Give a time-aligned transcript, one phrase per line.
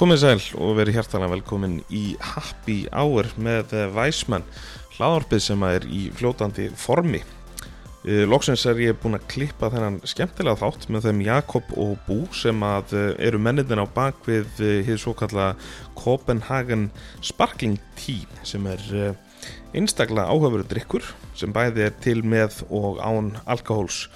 [0.00, 4.46] Komið sæl og verið hjartalega velkomin í Happy Hour með Væsmann,
[4.94, 7.18] hlaðarpið sem er í fljótandi formi.
[8.08, 12.16] Eh, Loksins er ég búinn að klippa þennan skemmtilega þátt með þeim Jakob og Bú
[12.32, 15.50] sem að eh, eru mennitin á bakvið hér svo kalla
[16.00, 16.88] Copenhagen
[17.20, 18.80] Sparkling Tea sem er
[19.76, 24.06] einstaklega áhugaveru drikkur sem bæði er til með og án alkohóls.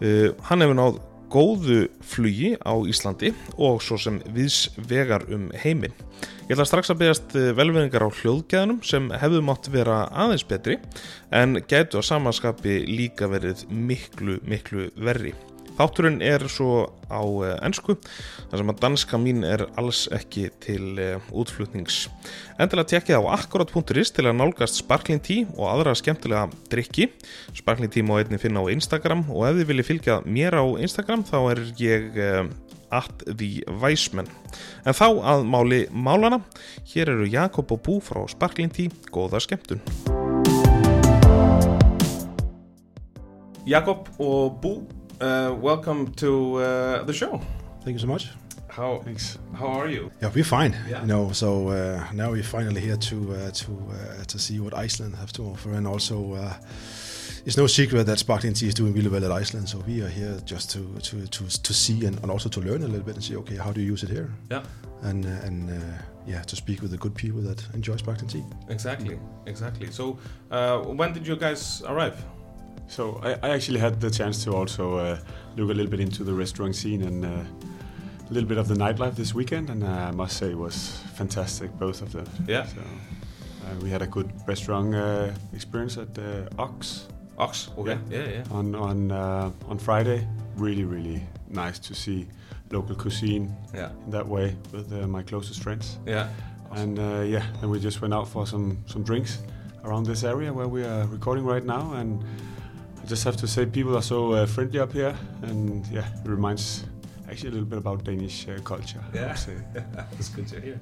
[0.00, 5.94] Hann hefur náð góðu flugi á Íslandi og svo sem viðs vegar um heiminn.
[6.48, 10.78] Ég ætla strax að beðast eh, velvinningar á hljóðgæðanum sem hefðu mátt vera aðeins betri
[11.34, 15.34] en gætu á samanskapi líka verið miklu, miklu verri.
[15.78, 17.22] Þátturinn er svo á
[17.62, 17.94] ennsku,
[18.50, 22.08] þar sem að danska mín er alls ekki til eh, útflutnings.
[22.58, 27.12] Endilega tekkið á akkurat.is til að nálgast Sparkling Tea og aðra skemmtilega drikki.
[27.54, 31.22] Sparkling Tea má einni finna á Instagram og ef þið viljið fylgja mér á Instagram
[31.30, 32.42] þá er ég eh,
[32.90, 34.26] at the Weisman.
[34.82, 36.40] En þá að máli málana,
[36.90, 39.82] hér eru Jakob og Bú frá Sparkling Tea, góða skemmtun.
[43.68, 44.78] Jakob og Bú
[45.20, 47.40] uh, welcome to uh, the show.
[47.82, 48.30] Thank you so much.
[48.68, 49.38] How Thanks.
[49.54, 50.10] How are you?
[50.22, 50.76] Yeah, we're fine.
[50.88, 51.00] Yeah.
[51.00, 54.74] You know, so uh, now we're finally here to uh, to uh, to see what
[54.74, 56.54] Iceland have to offer, and also uh,
[57.44, 59.68] it's no secret that sparkling tea is doing really well at Iceland.
[59.68, 62.82] So we are here just to to to, to see and, and also to learn
[62.82, 64.30] a little bit and see, okay, how do you use it here?
[64.50, 64.62] Yeah.
[65.02, 65.70] And and
[66.26, 68.44] yeah, to speak with the good people that enjoy sparkling tea.
[68.68, 69.90] Exactly, exactly.
[69.90, 70.18] So
[70.96, 72.22] when did you guys arrive?
[72.88, 75.18] So I, I, actually had the chance to also uh,
[75.56, 78.74] look a little bit into the restaurant scene and uh, a little bit of the
[78.74, 82.26] nightlife this weekend, and uh, I must say it was fantastic, both of them.
[82.46, 82.66] Yeah.
[82.66, 86.08] So, uh, we had a good restaurant uh, experience at
[86.58, 87.08] Ox.
[87.36, 87.68] Ox.
[87.76, 87.98] Okay.
[88.08, 88.28] Yeah, yeah.
[88.28, 88.44] yeah.
[88.50, 90.26] On on on Friday,
[90.56, 92.26] really really nice to see
[92.70, 93.54] local cuisine.
[93.74, 93.90] Yeah.
[94.06, 95.98] In that way with my closest friends.
[96.06, 96.28] Yeah.
[96.70, 96.98] Awesome.
[96.98, 99.38] And yeah, and we just went out for some some drinks
[99.84, 102.24] around this area where we are recording right now and
[103.08, 106.84] just have to say people are so uh, friendly up here, and yeah, it reminds
[107.28, 109.02] actually a little bit about Danish uh, culture.
[109.14, 109.34] Yeah,
[109.94, 110.80] that's good to hear.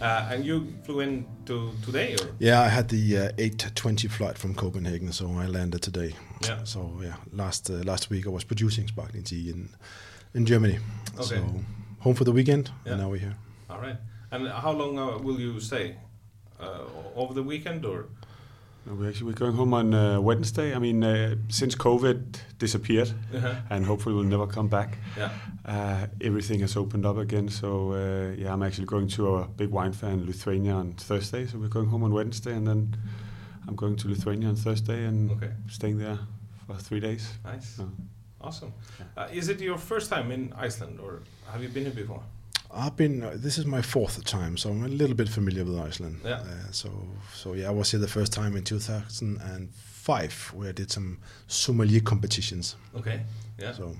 [0.00, 2.28] Uh, and you flew in to today, or?
[2.38, 6.14] Yeah, I had the 8:20 uh, flight from Copenhagen, so I landed today.
[6.42, 6.64] Yeah.
[6.64, 9.68] So yeah, last uh, last week I was producing sparkling tea in
[10.34, 10.78] in Germany.
[11.14, 11.24] Okay.
[11.24, 11.36] So
[12.00, 12.92] home for the weekend, yeah.
[12.92, 13.36] and now we're here.
[13.70, 13.96] All right.
[14.30, 15.96] And how long will you stay?
[17.16, 18.06] over the weekend, or?
[18.84, 20.74] We're actually we're going home on uh, Wednesday.
[20.74, 23.54] I mean, uh, since COVID disappeared, uh-huh.
[23.70, 24.98] and hopefully will never come back.
[25.16, 25.30] Yeah.
[25.64, 27.48] Uh, everything has opened up again.
[27.48, 31.46] So uh, yeah, I'm actually going to a big wine fair in Lithuania on Thursday.
[31.46, 32.96] So we're going home on Wednesday, and then
[33.68, 35.52] I'm going to Lithuania on Thursday and okay.
[35.68, 36.18] staying there
[36.66, 37.30] for three days.
[37.44, 37.80] Nice.
[38.40, 38.72] Awesome.
[39.16, 41.22] Uh, is it your first time in Iceland, or
[41.52, 42.22] have you been here before?
[42.74, 43.22] I've been.
[43.22, 46.20] Uh, this is my fourth time, so I'm a little bit familiar with Iceland.
[46.24, 46.40] Yeah.
[46.40, 46.90] Uh, so,
[47.34, 51.18] so yeah, I was here the first time in 2005, where I did some
[51.48, 52.76] sommelier competitions.
[52.96, 53.22] Okay.
[53.58, 53.72] Yeah.
[53.72, 53.96] So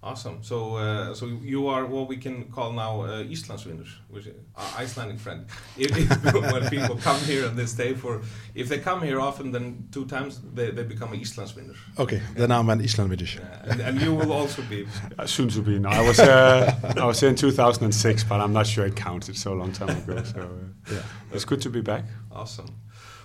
[0.00, 0.38] Awesome.
[0.42, 4.34] So, uh, so you are what we can call now uh, Íslandsvinur, which is
[4.78, 5.46] Icelandic friend.
[5.76, 8.22] If, if, when people come here on this day for,
[8.54, 11.76] if they come here often, then two times they, they become an Íslandsvinur.
[11.98, 12.22] Okay, yeah.
[12.34, 13.40] then I'm an Icelandvinur.
[13.40, 13.72] Yeah.
[13.72, 14.86] And, and, you will also be.
[15.18, 15.80] Uh, soon to be.
[15.80, 19.36] No, I was uh, I was here in 2006, but I'm not sure it counted
[19.36, 20.22] so long time ago.
[20.22, 22.04] So uh, yeah, it's good to be back.
[22.30, 22.68] Awesome.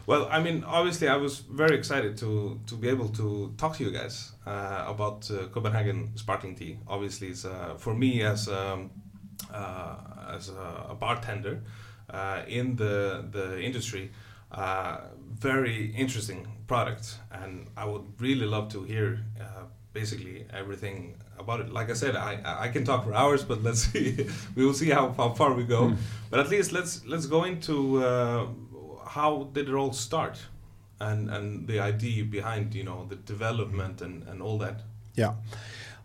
[0.05, 3.83] Well, I mean, obviously, I was very excited to to be able to talk to
[3.83, 6.77] you guys uh, about uh, Copenhagen sparkling tea.
[6.87, 8.91] Obviously, it's uh, for me as um,
[9.53, 9.95] uh,
[10.35, 11.61] as a, bartender
[12.09, 14.11] uh, in the the industry,
[14.51, 14.97] uh,
[15.39, 19.19] very interesting product, and I would really love to hear
[19.93, 21.69] basically everything about it.
[21.69, 24.27] Like I said, I I can talk for hours, but let's see.
[24.55, 25.81] we will see how, how far we go.
[25.81, 25.97] Mm.
[26.29, 28.03] But at least let's let's go into
[29.13, 30.39] how did it all start,
[31.00, 34.81] and and the idea behind you know the development and and all that.
[35.15, 35.33] Yeah.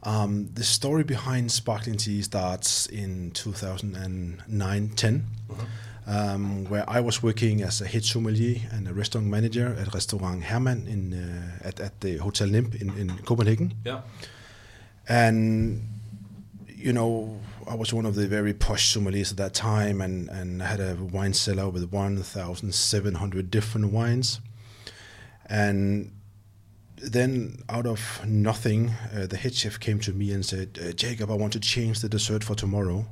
[0.05, 5.65] Um, the story behind sparkling tea starts in 2009 10, uh-huh.
[6.07, 10.45] um, where I was working as a head sommelier and a restaurant manager at Restaurant
[10.45, 13.75] Herman in, uh, at, at the Hotel Nimb in, in Copenhagen.
[13.85, 14.03] Yeah.
[15.09, 15.98] And,
[16.81, 20.63] you know, I was one of the very posh sommeliers at that time, and, and
[20.63, 24.41] I had a wine cellar with 1,700 different wines.
[25.47, 26.13] And
[26.97, 31.31] then, out of nothing, uh, the head chef came to me and said, uh, Jacob,
[31.31, 33.07] I want to change the dessert for tomorrow.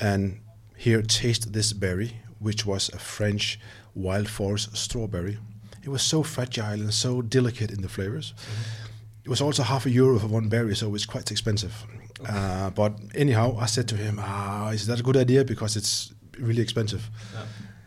[0.00, 0.40] And
[0.76, 3.58] here, taste this berry, which was a French
[3.94, 5.38] wild forest strawberry.
[5.82, 8.34] It was so fragile and so delicate in the flavors.
[8.36, 8.84] Mm-hmm.
[9.24, 11.84] It was also half a euro for one berry, so it was quite expensive
[12.26, 15.44] Uh, but anyhow, I said to him, ah, is that a good idea?
[15.44, 17.08] Because it's really expensive.
[17.34, 17.44] Yeah.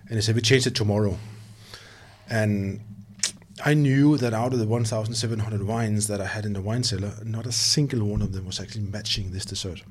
[0.08, 1.18] And he said, we change it tomorrow.
[2.30, 2.82] And
[3.64, 7.14] I knew that out of the 1,700 wines that I had in the wine cellar,
[7.24, 9.84] not a single one of them was actually matching this dessert.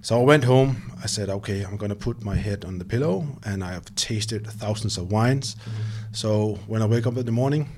[0.00, 0.92] So I went home.
[1.02, 3.94] I said, okay, I'm going to put my head on the pillow, and I have
[3.94, 5.56] tasted thousands of wines.
[6.12, 7.68] So when I wake up in the morning,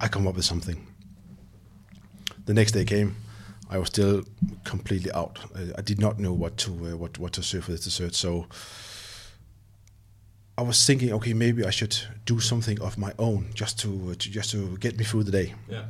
[0.00, 0.86] I come up with something.
[2.46, 3.14] The next day came.
[3.72, 4.22] I was still
[4.64, 5.38] completely out.
[5.56, 8.14] I, I did not know what to uh, what what to serve for this dessert.
[8.14, 8.46] So
[10.58, 11.96] I was thinking, okay, maybe I should
[12.26, 15.32] do something of my own just to, uh, to just to get me through the
[15.32, 15.54] day.
[15.68, 15.84] Yeah.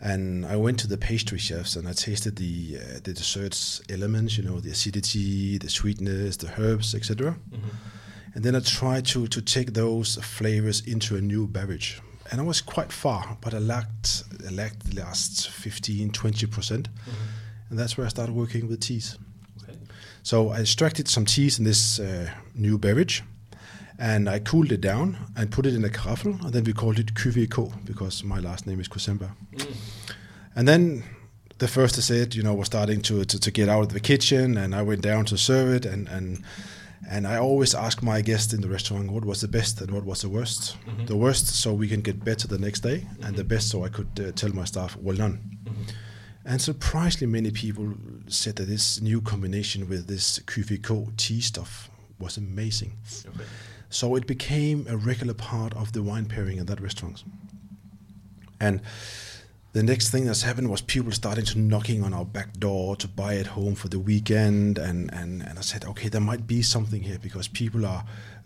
[0.00, 4.36] And I went to the pastry chefs and I tasted the uh, the desserts elements,
[4.36, 7.36] you know, the acidity, the sweetness, the herbs, etc.
[8.34, 12.02] And then I tried to to take those flavors into a new beverage.
[12.32, 16.88] And I was quite far, but I lacked I lacked the last 15, 20 percent.
[17.68, 19.18] And that's where I started working with teas.
[19.62, 19.76] Okay.
[20.22, 23.22] So I extracted some teas in this uh, new beverage,
[23.98, 26.98] and I cooled it down and put it in a carafe, and then we called
[26.98, 29.30] it QVK because my last name is Kocemba.
[30.54, 31.04] And then
[31.58, 34.00] the first I said, you know, was starting to, to, to get out of the
[34.00, 36.42] kitchen, and I went down to serve it, and and
[37.10, 40.04] and I always ask my guests in the restaurant what was the best and what
[40.04, 40.76] was the worst.
[40.86, 41.06] Mm-hmm.
[41.06, 43.48] The worst, so we can get better the next day, and the mm-hmm.
[43.48, 45.40] best, so I could uh, tell my staff, well done.
[45.64, 45.82] Mm-hmm.
[46.44, 47.94] And surprisingly, many people
[48.26, 52.96] said that this new combination with this QVK tea stuff was amazing.
[53.26, 53.44] Okay.
[53.90, 57.22] So it became a regular part of the wine pairing in that restaurant.
[58.58, 58.80] And
[59.72, 63.08] the next thing that's happened was people starting to knocking on our back door to
[63.08, 64.76] buy at home for the weekend.
[64.76, 68.04] And, and, and I said, okay, there might be something here because people are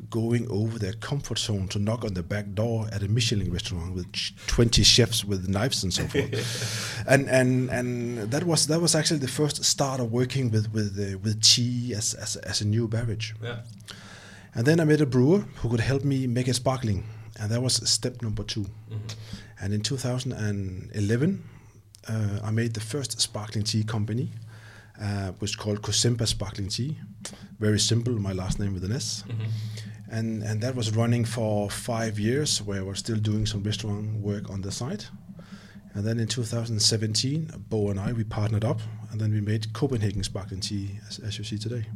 [0.08, 3.94] going over their comfort zone to knock on the back door at a Michelin restaurant
[3.94, 4.06] with
[4.46, 7.05] 20 chefs with knives and so forth.
[7.08, 10.96] and, and, and that was that was actually the first start of working with, with,
[10.96, 13.34] uh, with tea as, as, as a new beverage.
[13.43, 13.62] Yeah.
[14.55, 17.05] And then I met a brewer who could help me make it sparkling.
[17.40, 18.64] And that was step number 2
[19.60, 21.44] And in 2011,
[22.08, 24.30] uh, I made the first sparkling tea company,
[25.00, 26.98] uh, which was called Cosimpa Sparkling Tea.
[27.58, 29.24] Very simple, my last name with an S.
[30.10, 34.20] And, and that was running for five years, where I was still doing some restaurant
[34.20, 35.04] work on the side.
[35.94, 38.80] And then in 2017, Bo and I, we partnered up,
[39.10, 41.86] and then we made Copenhagen Sparkling Tea, as, as you see today.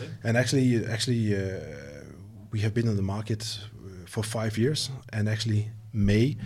[0.00, 0.10] Okay.
[0.24, 1.60] And actually, actually, uh,
[2.50, 6.36] we have been on the market uh, for five years, and actually, May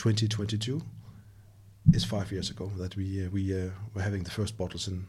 [0.00, 0.80] 2022
[1.92, 5.06] is five years ago that we uh, we uh, were having the first bottles in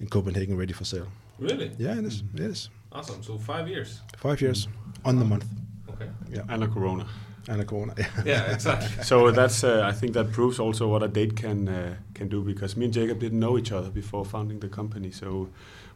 [0.00, 1.06] in Copenhagen ready for sale.
[1.40, 1.70] Really?
[1.78, 2.22] Yeah, it is.
[2.34, 3.22] It is Awesome.
[3.22, 4.00] So five years.
[4.18, 4.68] five years
[5.04, 5.44] on the month.
[5.88, 6.08] Okay.
[6.32, 7.06] Yeah, and a Corona.
[7.48, 7.94] and a corner.
[8.26, 9.02] Yeah, exactly.
[9.10, 12.42] so that's uh, I think that proves also what a date can uh, can do
[12.44, 15.10] because me and Jacob didn't know each other before founding the company.
[15.10, 15.48] So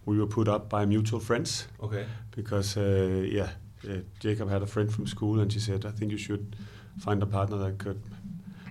[0.06, 2.04] we were put up by mutual friends Okay.
[2.36, 3.48] because uh, yeah,
[3.88, 6.56] uh, Jacob had a friend from school and she said I think you should
[6.98, 8.00] find a partner that could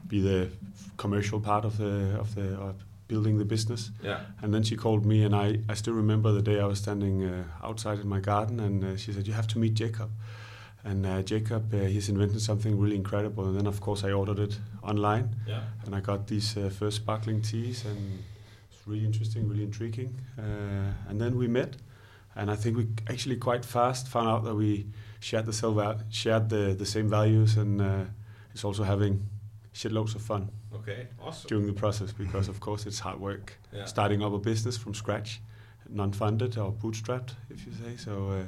[0.07, 0.49] be the
[0.97, 2.75] commercial part of the of the of
[3.07, 3.91] building the business.
[4.01, 4.19] Yeah.
[4.41, 7.23] And then she called me, and I, I still remember the day I was standing
[7.23, 10.09] uh, outside in my garden, and uh, she said, "You have to meet Jacob."
[10.85, 13.45] And uh, Jacob, uh, he's invented something really incredible.
[13.45, 15.61] And then, of course, I ordered it online, Yeah.
[15.85, 18.19] and I got these uh, first sparkling teas, and
[18.69, 20.13] it's really interesting, really intriguing.
[20.37, 21.77] Uh, and then we met,
[22.35, 24.85] and I think we actually quite fast found out that we
[25.21, 28.03] shared the same shared the, the same values, and uh,
[28.53, 29.21] it's also having
[29.73, 31.07] shitloads of fun Okay.
[31.21, 31.47] Awesome.
[31.47, 33.85] during the process because, of course, it's hard work Yeah.
[33.85, 35.41] starting up a business from scratch,
[35.89, 37.97] non-funded or bootstrapped, if you say.
[37.97, 38.43] So, uh,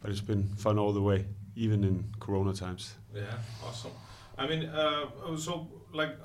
[0.00, 1.26] but it's been fun all the way,
[1.56, 2.94] even in Corona times.
[3.14, 3.22] Yeah,
[3.64, 3.92] awesome.
[4.36, 6.16] I mean, uh, so like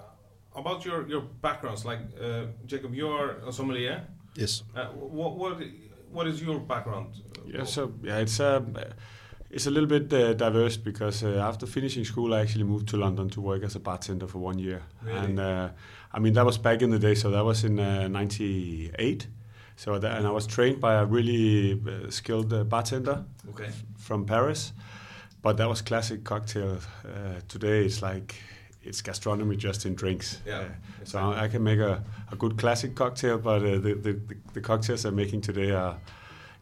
[0.55, 4.07] about your your backgrounds, like uh, Jacob, you're a sommelier.
[4.35, 4.63] Yes.
[4.75, 5.61] Uh, what what
[6.11, 7.13] what is your background?
[7.45, 8.75] Yeah, so yeah, it's um,
[9.51, 12.97] it's a little bit uh, diverse because uh, after finishing school, I actually moved to
[12.97, 15.17] London to work as a bartender for one year, Really?
[15.17, 15.69] and uh,
[16.13, 17.15] I mean that was back in the day.
[17.15, 19.27] So that was in '98.
[19.75, 23.69] so that, and I was trained by a really uh, skilled uh, bartender Okay.
[23.97, 24.73] from Paris,
[25.41, 26.77] but that was classic cocktail.
[27.05, 28.35] Uh, today it's like
[28.83, 30.39] it's gastronomy just in drinks.
[30.45, 33.93] Yeah, Uh, so I, I can make a, a good classic cocktail, but uh, the,
[33.95, 35.97] the, the the cocktails I'm making today are,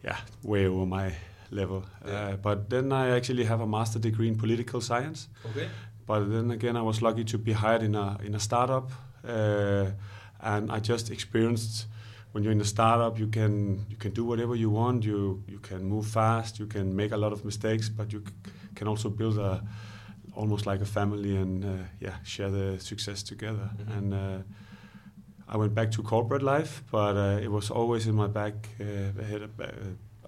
[0.04, 1.12] yeah, way over my
[1.50, 1.82] level.
[2.06, 2.12] Yeah.
[2.32, 5.28] Uh, but then I actually have a master degree in political science.
[5.50, 5.68] Okay.
[6.06, 8.90] But then again, I was lucky to be hired in a in a startup,
[9.24, 9.86] uh,
[10.40, 11.86] and I just experienced
[12.32, 15.04] when you're in a startup, you can you can do whatever you want.
[15.04, 16.58] You you can move fast.
[16.58, 19.62] You can make a lot of mistakes, but you c- can also build a
[20.34, 21.68] almost like a family and uh,
[22.00, 23.70] yeah, share the success together.
[23.78, 23.96] Mhm.
[23.98, 24.42] And uh,
[25.48, 28.84] I went back to corporate life, but uh, it was always in my back uh,
[28.84, 29.66] uh,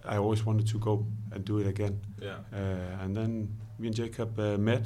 [0.05, 2.01] I always wanted to go and do it again.
[2.23, 2.37] Yeah.
[2.53, 4.83] Uh, and then me and Jacob uh, met.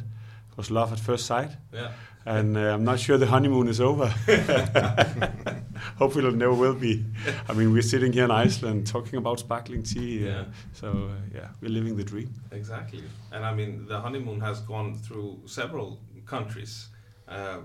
[0.51, 1.91] It was love at first sight, Yeah.
[2.27, 4.07] and uh, I'm not sure the honeymoon is over.
[5.99, 7.05] Hopefully, it never will be.
[7.49, 10.25] I mean, we're sitting here in Iceland talking about sparkling tea.
[10.29, 10.45] Uh, Yeah.
[10.73, 12.33] So uh, yeah, we're living the dream.
[12.53, 13.03] Exactly.
[13.33, 16.89] And I mean, the honeymoon has gone through several countries.
[17.29, 17.59] Uh,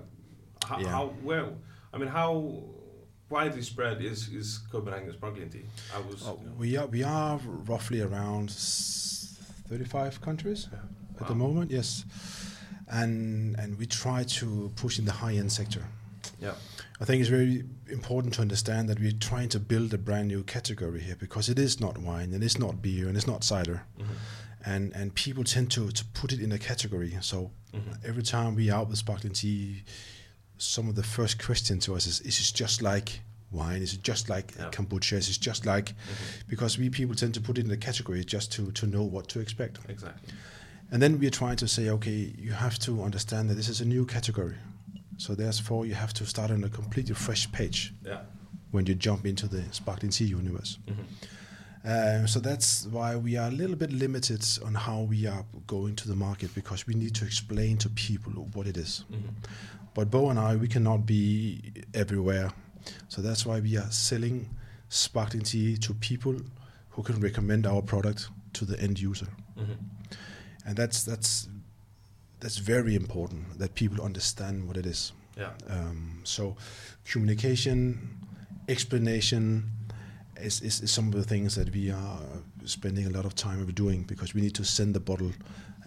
[0.64, 0.88] how, Yeah.
[0.90, 1.46] how, where,
[1.94, 2.62] I mean, how
[3.30, 5.62] widely spread is, is Copenhagen sparkling tea?
[5.94, 6.26] I was.
[6.26, 10.68] Uh, you know, we are we are roughly around 35 countries
[11.20, 11.70] at the moment.
[11.70, 12.04] Yes,
[12.88, 15.82] and and we try to push in the high end sector.
[16.40, 16.54] yeah.
[17.02, 20.42] I think it's very important to understand that we're trying to build a brand new
[20.42, 23.84] category here because it is not wine and it's not beer and it's not cider,
[23.98, 24.06] Mhm.
[24.66, 27.16] and and people tend to to put it in a category.
[27.20, 28.04] So Mhm.
[28.04, 29.82] every time we are out with sparkling tea,
[30.60, 33.82] some of the first questions to us is: Is it just like wine?
[33.82, 34.70] Is it just like Yeah.
[34.70, 35.16] kombucha?
[35.16, 35.94] Is it just like?
[36.48, 39.28] Because we people tend to put it in a category just to to know what
[39.28, 39.78] to expect.
[39.88, 40.32] Exactly.
[40.92, 43.84] And then we're trying to say, okay, you have to understand that this is a
[43.84, 44.56] new category.
[45.18, 48.22] So therefore, you have to start on a completely fresh page Yeah.
[48.72, 50.78] when you jump into the sparkling tea universe.
[50.88, 51.04] Mhm.
[51.84, 55.94] Uh, so that's why we are a little bit limited on how we are going
[55.96, 59.04] to the market because we need to explain to people what it is.
[59.10, 59.30] Mhm.
[59.94, 61.60] But Bo and I, we cannot be
[61.94, 62.52] everywhere.
[63.08, 64.48] So that's why we are selling
[64.88, 66.34] sparkling tea to people
[66.90, 69.28] who can recommend our product to the end user.
[69.56, 69.76] Mhm.
[70.66, 71.48] And that's that's
[72.40, 75.12] that's very important that people understand what it is.
[75.36, 75.50] Yeah.
[75.68, 76.56] Um, so
[77.04, 77.98] communication,
[78.68, 79.64] explanation
[80.40, 82.18] is, is, is some of the things that we are
[82.64, 85.32] spending a lot of time doing because we need to send the bottle,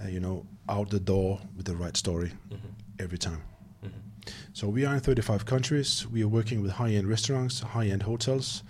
[0.03, 2.59] uh, you know, out the door with the right story Mhm.
[2.99, 3.41] every time.
[4.53, 6.05] So we are in 35 countries.
[6.07, 8.63] We are working with high-end restaurants, high-end hotels,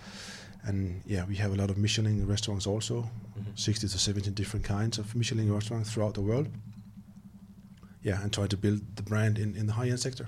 [0.66, 3.58] and yeah, we have a lot of Michelin restaurants also, Mhm.
[3.60, 6.48] 60 to 70 different kinds of Michelin restaurants throughout the world.
[8.02, 10.28] Yeah, and trying to build the brand in, in the high-end sector.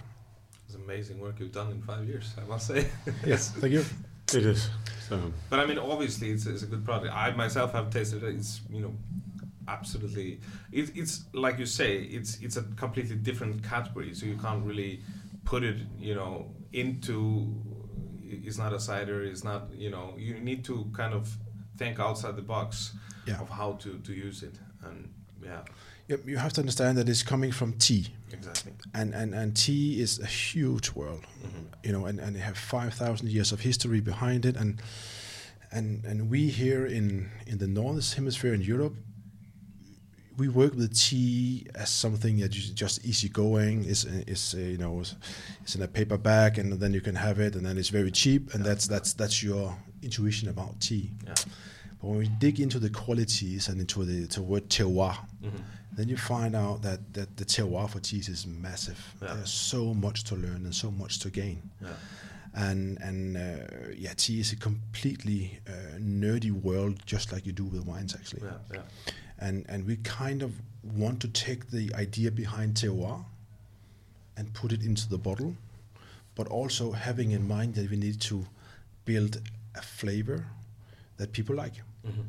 [0.65, 2.89] It's amazing work you've done in five years, I must say.
[3.25, 3.85] Yes, thank you.
[4.33, 4.69] It is.
[5.07, 7.13] So But I mean, obviously, it's, it's a good product.
[7.13, 8.35] I myself have tasted it.
[8.35, 8.93] It's you know,
[9.67, 10.39] absolutely.
[10.71, 11.97] It, it's like you say.
[12.00, 14.13] It's it's a completely different category.
[14.15, 15.01] So you can't really
[15.46, 17.54] put it you know into.
[18.48, 19.24] It's not a cider.
[19.24, 20.14] It's not you know.
[20.18, 21.38] You need to kind of
[21.78, 22.94] think outside the box
[23.28, 23.42] Yeah.
[23.42, 24.60] of how to to use it.
[24.84, 25.10] And
[25.44, 25.62] yeah,
[26.08, 28.72] Yep, you have to understand that it's coming from tea, exactly.
[28.94, 31.66] and, and, and tea is a huge world, Mhm.
[31.86, 34.56] you know, and, and they have 5,000 years of history behind it.
[34.56, 34.80] And,
[35.72, 38.96] and, and we here in, in the Northern Hemisphere in Europe,
[40.38, 43.86] we work with tea as something that is just easygoing.
[43.86, 45.01] Is is uh, you know
[45.62, 48.12] it's in a paper bag and then you can have it and then it's very
[48.12, 51.12] cheap and that's that's that's your intuition about tea.
[51.25, 51.34] Yeah.
[52.01, 55.62] But when we dig into the qualities and into the, the word terroir, Mhm.
[55.98, 59.00] then you find out that, that the terroir for cheese is massive.
[59.22, 59.34] Yeah.
[59.36, 61.62] There's so much to learn and so much to gain.
[61.82, 61.89] Yeah.
[62.54, 67.65] And and uh, yeah, tea is a completely uh, nerdy world, just like you do
[67.65, 68.44] with wines, actually.
[69.39, 70.51] And and we kind of
[70.84, 73.25] want to take the idea behind terroir
[74.38, 75.56] and put it into the bottle,
[76.36, 78.46] but also having in mind that we need to
[79.06, 79.42] build
[79.75, 80.46] a flavor
[81.18, 81.74] that people like.
[82.06, 82.25] Mhm.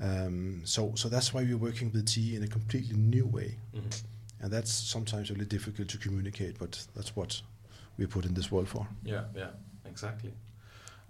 [0.00, 4.02] Um, so, so that's why we're working with tea in a completely new way, Mhm.
[4.40, 7.42] and that's sometimes really difficult to communicate, but that's what
[7.96, 8.86] we put in this world for.
[9.04, 9.50] Yeah, yeah,
[9.84, 10.32] exactly.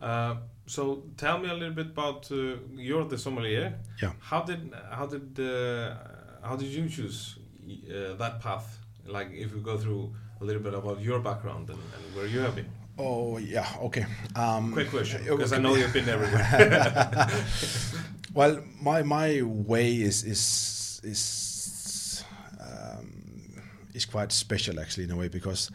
[0.01, 0.37] Uh,
[0.67, 3.75] so tell me a little bit about uh, you're the sommelier.
[4.03, 4.13] Yeah.
[4.21, 5.95] How did how did uh,
[6.43, 7.39] how did you choose
[7.69, 8.79] uh, that path?
[9.07, 12.41] Like if we go through a little bit about your background and, and where you
[12.41, 12.69] have been.
[12.99, 14.07] Oh yeah, okay.
[14.35, 17.29] Um, Quick question, because I know you've been everywhere.
[18.35, 22.25] well, my my way is is is
[22.61, 23.63] um,
[23.95, 25.71] is quite special actually in a way because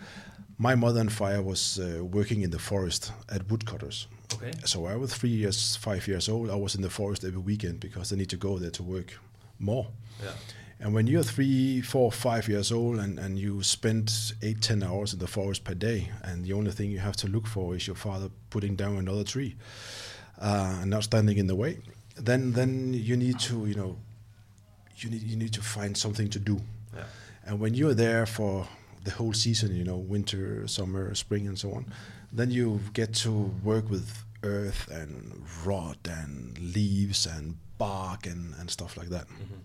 [0.58, 4.08] my mother and father was uh, working in the forest at woodcutters.
[4.34, 4.52] Okay.
[4.66, 6.50] So I was three years, five years old.
[6.50, 9.20] I was in the forest every weekend because I need to go there to work
[9.60, 9.88] more.
[10.22, 10.32] Yeah.
[10.80, 14.12] And when you're three, four, five years old and, and you spend
[14.42, 17.28] eight, ten hours in the forest per day, and the only thing you have to
[17.28, 19.56] look for is your father putting down another tree
[20.42, 21.80] uh, and not standing in the way,
[22.16, 23.98] then then you need to, you know,
[24.98, 26.60] you need you need to find something to do.
[26.94, 27.04] Yeah.
[27.46, 28.68] And when you're there for
[29.04, 31.86] the whole season, you know, winter, summer, spring, and so on,
[32.32, 33.32] then you get to
[33.64, 39.28] work with earth and rot and leaves and bark and, and stuff like that.
[39.28, 39.60] Mhm.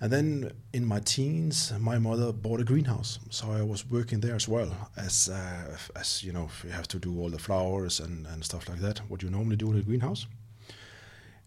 [0.00, 4.34] And then in my teens, my mother bought a greenhouse, so I was working there
[4.34, 8.26] as well as uh, as you know you have to do all the flowers and,
[8.26, 8.98] and stuff like that.
[9.08, 10.26] What you normally do in a greenhouse.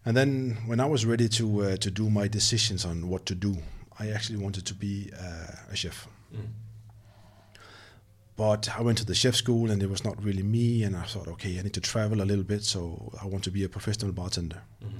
[0.04, 3.34] And then when I was ready to uh, to do my decisions on what to
[3.36, 3.56] do,
[4.00, 6.08] I actually wanted to be uh, a chef.
[8.40, 10.82] But I went to the chef school and it was not really me.
[10.82, 13.50] And I thought, okay, I need to travel a little bit, so I want to
[13.50, 14.62] be a professional bartender.
[14.82, 14.96] Mm-hmm.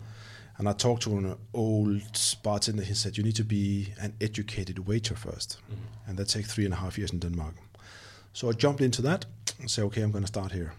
[0.59, 2.03] And I talked to an old
[2.43, 2.83] bartender.
[2.83, 6.07] He said, you need to be an educated waiter 1st mm-hmm.
[6.07, 7.55] and that takes three and a half years in Denmark.
[8.35, 9.25] So I jumped into that
[9.59, 10.75] and said, okay, I'm going to start here.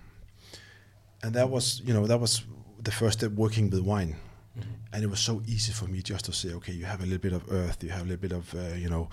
[1.24, 2.44] And that was, you know, that was
[2.84, 4.18] the first step working with wine.
[4.94, 7.20] And it was so easy for me just to say, okay, you have a little
[7.20, 9.08] bit of earth, you have a little bit of, uh, you know,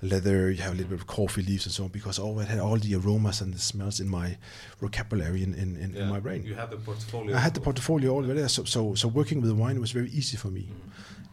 [0.00, 2.58] leather, you have a little bit of coffee leaves and so on, because always had
[2.58, 4.38] all the aromas and the smells in my
[4.80, 6.42] vocabulary in, in, in, in my brain.
[6.44, 7.36] You had the portfolio.
[7.36, 10.08] I had the portfolio already there, so, so so working with the wine was very
[10.10, 10.68] easy for me.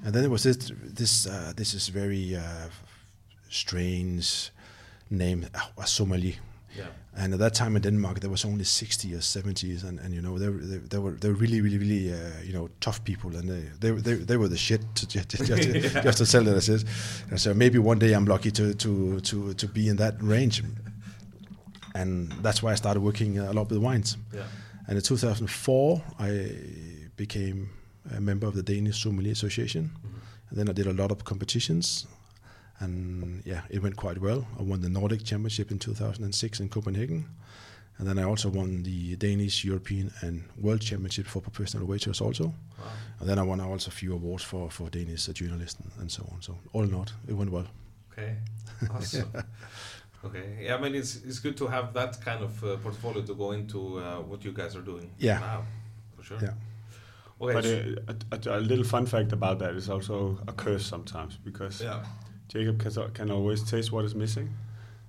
[0.04, 2.68] And then it was this this uh, this is very uh,
[3.50, 4.52] strange
[5.10, 5.48] name,
[5.78, 6.36] a sommelier.
[6.78, 6.88] Yeah.
[7.18, 10.22] And at that time in Denmark, there was only 60 or 70s, and, and you
[10.22, 13.00] know they, were- they, they were they were really really really uh, you know tough
[13.04, 16.18] people, and they they, were- they, they were the shit to just, just, to, just
[16.18, 16.86] to tell it as is.
[17.30, 20.64] And so maybe one day I'm lucky to to to to be in that range,
[21.94, 24.18] and that's why I started working a lot with wines.
[24.34, 24.44] Yeah.
[24.88, 26.50] And in 2004, I
[27.16, 27.70] became
[28.16, 29.90] a member of the Danish Sommelier Association.
[30.50, 32.06] And then I did a lot of competitions.
[32.80, 34.46] And yeah, it went quite well.
[34.60, 37.26] I won the Nordic Championship in 2006 in Copenhagen.
[37.98, 42.48] And then I also won the Danish, European, and World Championship for professional waiters also.
[42.48, 42.86] Wow.
[43.22, 46.28] And then I won also a few awards for, for Danish journalists and, and so
[46.34, 46.42] on.
[46.42, 47.68] So all in all, it went well.
[48.12, 48.36] Okay.
[48.92, 49.32] Awesome.
[50.26, 50.58] Okay.
[50.64, 53.52] Yeah, I mean, it's it's good to have that kind of uh, portfolio to go
[53.52, 55.12] into uh, what you guys are doing.
[55.20, 55.40] Yeah.
[55.40, 55.64] Now,
[56.16, 56.40] for sure.
[56.42, 56.54] Yeah.
[57.40, 57.54] Okay.
[57.54, 61.38] But uh, a, a, a little fun fact about that is also a curse sometimes
[61.38, 62.04] because yeah.
[62.48, 64.50] Jacob can, can always taste what is missing.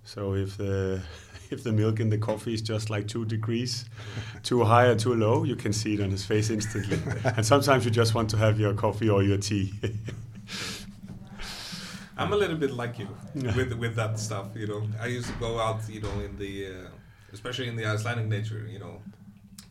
[0.04, 1.02] So if the
[1.50, 3.84] if the milk in the coffee is just like two degrees
[4.42, 6.98] too high or too low, you can see it on his face instantly.
[7.36, 9.72] and sometimes you just want to have your coffee or your tea.
[12.18, 14.48] I'm a little bit like you with with that stuff.
[14.54, 16.88] You know, I used to go out, you know, in the uh,
[17.32, 18.66] especially in the Icelandic nature.
[18.66, 19.02] You know,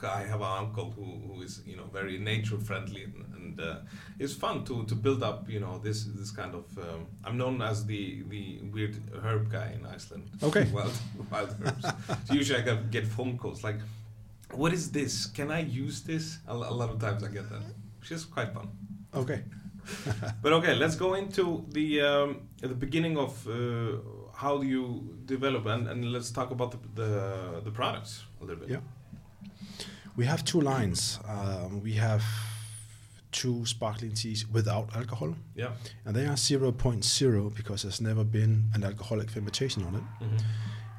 [0.03, 3.75] I have an uncle who, who is you know very nature friendly, and, and uh,
[4.19, 5.49] it's fun to, to build up.
[5.49, 6.65] You know, this this kind of.
[6.77, 10.29] Um, I'm known as the the weird herb guy in Iceland.
[10.43, 10.63] Okay.
[10.73, 10.93] wild
[11.31, 11.85] wild herbs.
[12.25, 13.79] so usually I get- get phone calls like,
[14.51, 15.25] "What is this?
[15.27, 17.61] Can I use this?" A, a lot of times I get that,
[17.99, 18.69] which is quite fun.
[19.13, 19.43] Okay.
[20.41, 23.97] But okay, let's go into the um, the beginning of uh,
[24.33, 28.59] how do you develop, and, and let's talk about the, the the products a little
[28.61, 28.69] bit.
[28.69, 28.79] Yeah.
[30.15, 31.19] We have two lines.
[31.27, 32.23] Um, we have
[33.31, 35.73] two sparkling teas without alcohol, Yeah.
[36.05, 40.03] and they are 0.0 because there's never been an alcoholic fermentation on it.
[40.21, 40.41] Mhm.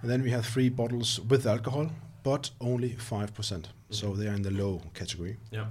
[0.03, 1.91] And then we have three bottles with alcohol,
[2.23, 3.69] but only 5%.
[3.91, 5.39] So they are in the low category.
[5.51, 5.71] Yeah.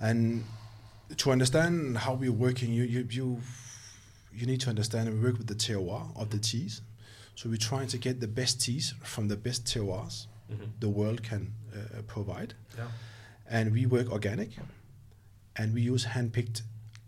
[0.00, 0.44] And
[1.18, 3.40] to understand how we're working, you you you
[4.32, 6.80] you need to understand we work with the terroir of the teas.
[7.36, 10.70] So we're trying to get the best teas from the best terroirs Mhm.
[10.80, 12.88] the world can uh, provide, Yeah.
[13.48, 14.50] and we work organic,
[15.56, 16.62] and we use hand-picked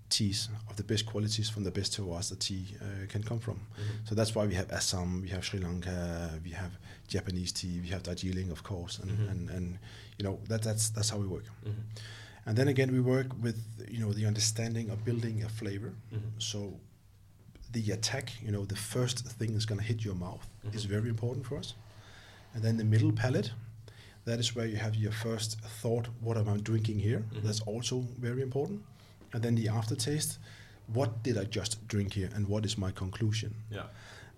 [0.08, 3.56] teas of the best qualities from the best terroirs the tea uh, can come from.
[3.56, 4.08] Mhm.
[4.08, 6.70] So that's why we have Assam, we have Sri Lanka, we have
[7.08, 9.30] Japanese tea, we have Darjeeling, of course, and, Mhm.
[9.30, 9.78] and, and
[10.18, 11.44] you know that that's that's how we work.
[11.64, 11.74] Mhm.
[12.46, 13.58] And then again, we work with
[13.90, 15.92] you know the understanding of building a flavor.
[16.12, 16.30] Mhm.
[16.38, 16.78] So
[17.72, 20.88] the attack, you know, the first thing that's going to hit your mouth is Mhm.
[20.90, 21.74] very important for us.
[22.54, 23.50] And then the middle palate,
[24.26, 27.20] that is where you have your first thought, what am I drinking here?
[27.32, 27.42] Mhm.
[27.44, 28.82] That's also very important.
[29.32, 30.38] And then the aftertaste,
[30.92, 33.54] what did I just drink here and what is my conclusion?
[33.70, 33.86] Yeah.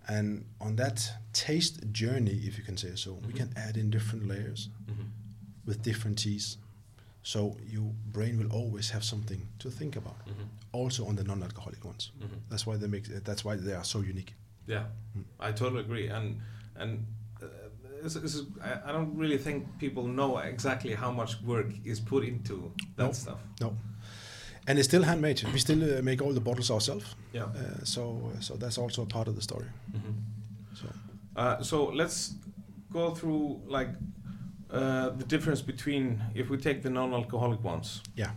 [0.06, 3.36] And on that taste journey, if you can say so, we Mhm.
[3.36, 5.06] can add in different layers Mhm.
[5.66, 6.58] with different teas.
[7.22, 10.18] So your brain will always have something to think about.
[10.26, 10.48] Mhm.
[10.72, 12.10] Also on the non-alcoholic ones.
[12.20, 12.40] Mhm.
[12.50, 13.04] That's why they make.
[13.24, 14.34] That's why they are so unique.
[14.66, 14.84] Yeah,
[15.16, 15.24] Mm.
[15.40, 16.40] I totally agree, and
[16.76, 17.06] and
[17.98, 18.42] uh, this, this is,
[18.88, 23.12] I, don't really think people know exactly how much work is put into that No.
[23.12, 23.38] stuff.
[23.60, 23.76] No,
[24.66, 25.42] and it's still handmade.
[25.52, 27.14] We still uh, make all the bottles ourselves.
[27.32, 27.44] Yeah.
[27.44, 29.66] Uh, so so that's also a part of the story.
[29.92, 30.14] Mhm.
[30.74, 30.86] So
[31.36, 32.34] Uh, so let's
[32.92, 33.88] go through like
[34.70, 38.02] uh, the difference between if we take the non-alcoholic ones.
[38.16, 38.30] yeah,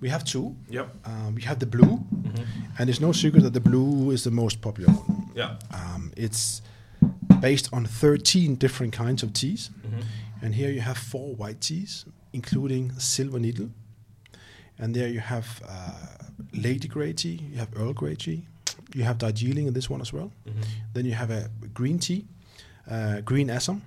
[0.00, 0.54] we have two.
[0.70, 0.86] Yep.
[1.06, 2.44] Um, we have the blue, Mhm.
[2.78, 5.30] and it's no secret that the blue is the most popular one.
[5.36, 5.56] Yeah.
[5.72, 6.62] Um, it's
[7.44, 9.70] based on 13 different kinds of teas.
[9.82, 10.02] Mhm.
[10.42, 13.68] And here you have four white teas, including Silver Needle.
[14.78, 18.40] And there you have uh, Lady Grey tea, you have Earl Grey tea,
[18.94, 20.30] you have Darjeeling in this one as well.
[20.46, 20.62] Mm-hmm.
[20.94, 22.24] Then you have a green tea,
[22.90, 23.82] uh, green Assam,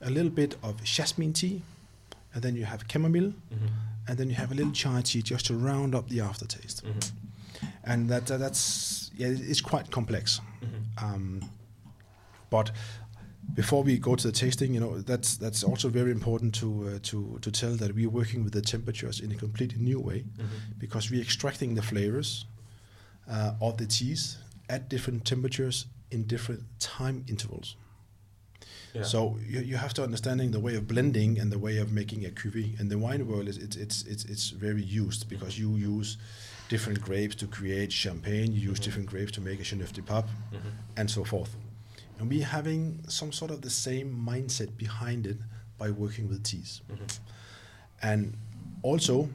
[0.00, 1.62] a little bit of jasmine tea,
[2.34, 3.68] and then you have chamomile, Mm-hmm.
[4.08, 6.84] and then you have a little chai tea just to round up the aftertaste.
[6.84, 7.66] Mm-hmm.
[7.84, 10.40] And that, that that's yeah, it's quite complex.
[10.62, 11.04] Mm-hmm.
[11.04, 11.40] Um,
[12.56, 12.70] but
[13.60, 16.98] before we go to the tasting, you know, that's that's also very important to uh,
[17.10, 20.78] to to tell that we're working with the temperatures in a completely new way Mm-hmm.
[20.78, 22.46] because we're extracting the flavors
[23.34, 24.38] uh, of the teas
[24.68, 26.62] at different temperatures in different
[26.96, 27.76] time intervals.
[28.94, 29.04] Yeah.
[29.04, 29.18] So
[29.52, 32.30] you, you have to understanding the way of blending and the way of making a
[32.40, 32.80] cuvee.
[32.80, 36.16] In the wine world, is it's it's it's it's very used because you use
[36.68, 38.48] different grapes to create champagne.
[38.56, 38.84] You use Mhm.
[38.86, 40.70] different grapes to make a Châteauneuf-du-Pape, Mm-hmm.
[40.98, 41.50] and so forth.
[42.18, 45.36] And we're having some sort of the same mindset behind it
[45.78, 46.80] by working with teas.
[46.90, 47.04] Mm-hmm.
[48.02, 48.36] And
[48.82, 49.28] also,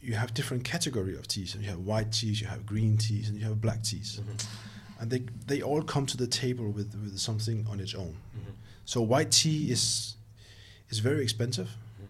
[0.00, 1.54] you have different category of teas.
[1.54, 4.20] And you have white teas, you have green teas, and you have black teas.
[4.20, 5.00] Mm-hmm.
[5.00, 8.16] And they, they all come to the table with, with something on its own.
[8.36, 8.50] Mm-hmm.
[8.84, 10.16] So white tea is
[10.90, 12.06] is very expensive, Mhm.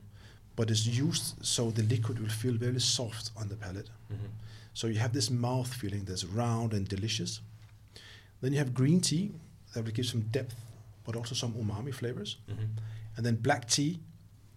[0.57, 3.89] but it's used so the liquid will feel very soft on the palate.
[4.13, 4.27] Mm-hmm.
[4.75, 7.41] So you have this mouth feeling that's round and delicious.
[8.41, 9.31] Then you have green tea
[9.75, 10.57] that will give some depth,
[11.05, 12.39] but also some umami flavors.
[12.51, 12.65] Mm-hmm.
[13.17, 14.01] And then black tea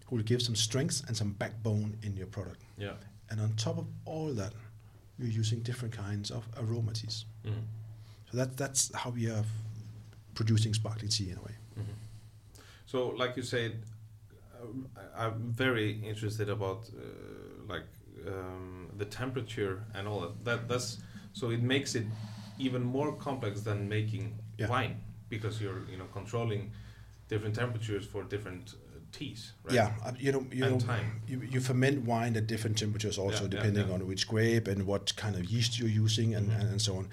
[0.09, 2.61] will give some strength and some backbone in your product.
[2.77, 2.93] Yeah.
[3.29, 4.53] And on top of all that,
[5.19, 6.91] we're using different kinds of aroma.
[6.91, 7.51] Mm-hmm.
[8.31, 9.43] So that, that's how we are
[10.35, 11.55] producing sparkling tea in a way.
[11.77, 11.91] Mm-hmm.
[12.85, 13.83] So, like you said,
[15.15, 17.01] I- I'm very interested about uh,
[17.67, 17.87] like
[18.27, 20.45] um, the temperature and all that.
[20.45, 20.99] That that's
[21.33, 22.05] so it makes it
[22.57, 24.69] even more complex than making Yeah.
[24.69, 24.95] wine
[25.29, 26.71] because you're you know controlling
[27.29, 29.53] different temperatures for different uh, teas.
[29.63, 29.75] Right?
[29.75, 31.21] Yeah, uh, you know, you And know, time.
[31.27, 33.93] you, you ferment wine at different temperatures also, Yeah, yeah, depending yeah.
[33.95, 36.59] on which grape and what kind of yeast you're using and, Mhm.
[36.61, 37.09] and, and so on.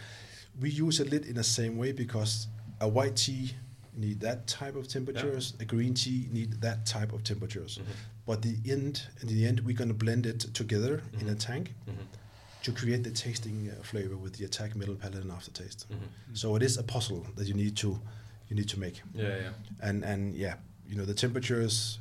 [0.61, 2.46] We use a lid in the same way because
[2.81, 3.57] a white tea
[3.96, 7.79] need that type of temperatures, a green tea need that type of temperatures.
[7.79, 7.85] Mhm.
[8.27, 11.38] But the end, in the end, we're gonna blend it together in a Mhm.
[11.40, 12.07] tank Mhm.
[12.64, 15.87] To create the tasting uh, flavor with the attack, middle palate, and aftertaste.
[15.90, 16.09] Mhm.
[16.37, 18.00] So it is a puzzle that you need to
[18.48, 19.53] you need to make Yeah, yeah.
[19.81, 20.55] and and yeah,
[20.88, 21.98] you know the temperatures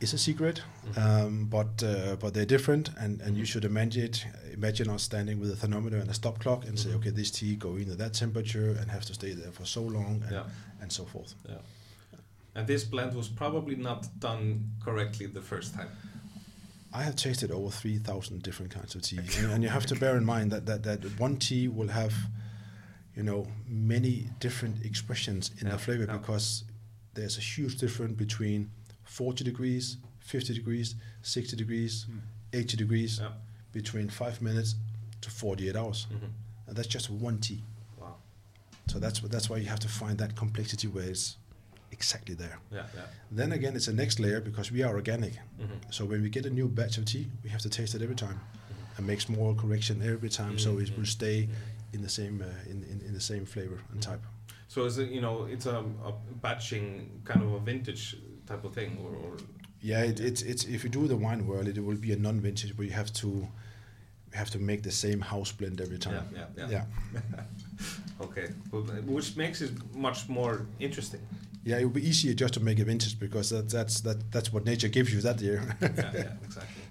[0.00, 0.98] is a secret, Mhm.
[0.98, 3.46] um, but uh, but they're different, and, and you Mhm.
[3.52, 6.90] should imagine it, imagine us standing with a thermometer and a stop clock and say,
[6.90, 6.96] Mhm.
[6.96, 10.22] okay, this tea going at that temperature and have to stay there for so long,
[10.22, 10.46] and, Yeah.
[10.80, 11.34] and so forth.
[11.48, 11.58] Yeah.
[12.54, 15.88] And this blend was probably not done correctly the first time.
[16.92, 19.94] I have tasted over three thousand different kinds of tea, and, and you have to
[19.94, 22.14] bear in mind that, that that one tea will have,
[23.14, 26.16] you know, many different expressions in Yeah, the flavor yeah.
[26.16, 26.64] because
[27.14, 28.70] there's a huge difference between
[29.04, 32.20] forty degrees, fifty degrees, sixty degrees, Mm.
[32.54, 33.32] eighty degrees, Yeah.
[33.72, 34.74] between five minutes
[35.20, 36.30] to forty-eight hours, Mhm.
[36.68, 37.62] and that's just one tea.
[38.00, 38.16] Wow.
[38.88, 41.36] So that's that's why you have to find that complexity where it's
[41.92, 42.58] exactly there.
[42.72, 43.02] Yeah, yeah.
[43.30, 45.34] Then again, it's a next layer because we are organic.
[45.60, 45.78] Mhm.
[45.90, 48.16] So when we get a new batch of tea, we have to taste it every
[48.16, 48.98] time Mhm.
[48.98, 51.48] and make small correction every time, so it will stay
[51.92, 54.22] in the same uh, in, in, in the same flavor and type.
[54.68, 58.74] So is it you know it's a, a batching kind of a vintage type of
[58.74, 59.36] thing or, or
[59.82, 62.76] Yeah, it, it's it's if you do the wine world, it will be a non-vintage
[62.76, 63.48] where you have to
[64.34, 66.24] have to make the same house blend every time.
[66.34, 66.84] yeah yeah yeah,
[68.20, 71.20] okay Well, which makes it much more interesting
[71.68, 74.50] Yeah, It would be easier just to make a vintage because that, that's that that's
[74.52, 75.76] what nature gives you that year.
[75.82, 76.82] yeah, yeah exactly.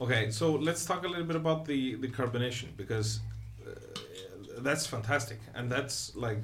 [0.00, 3.20] Okay so let's talk a little bit about the the carbonation because
[3.66, 3.70] uh,
[4.58, 5.38] that's fantastic.
[5.54, 6.40] And that's like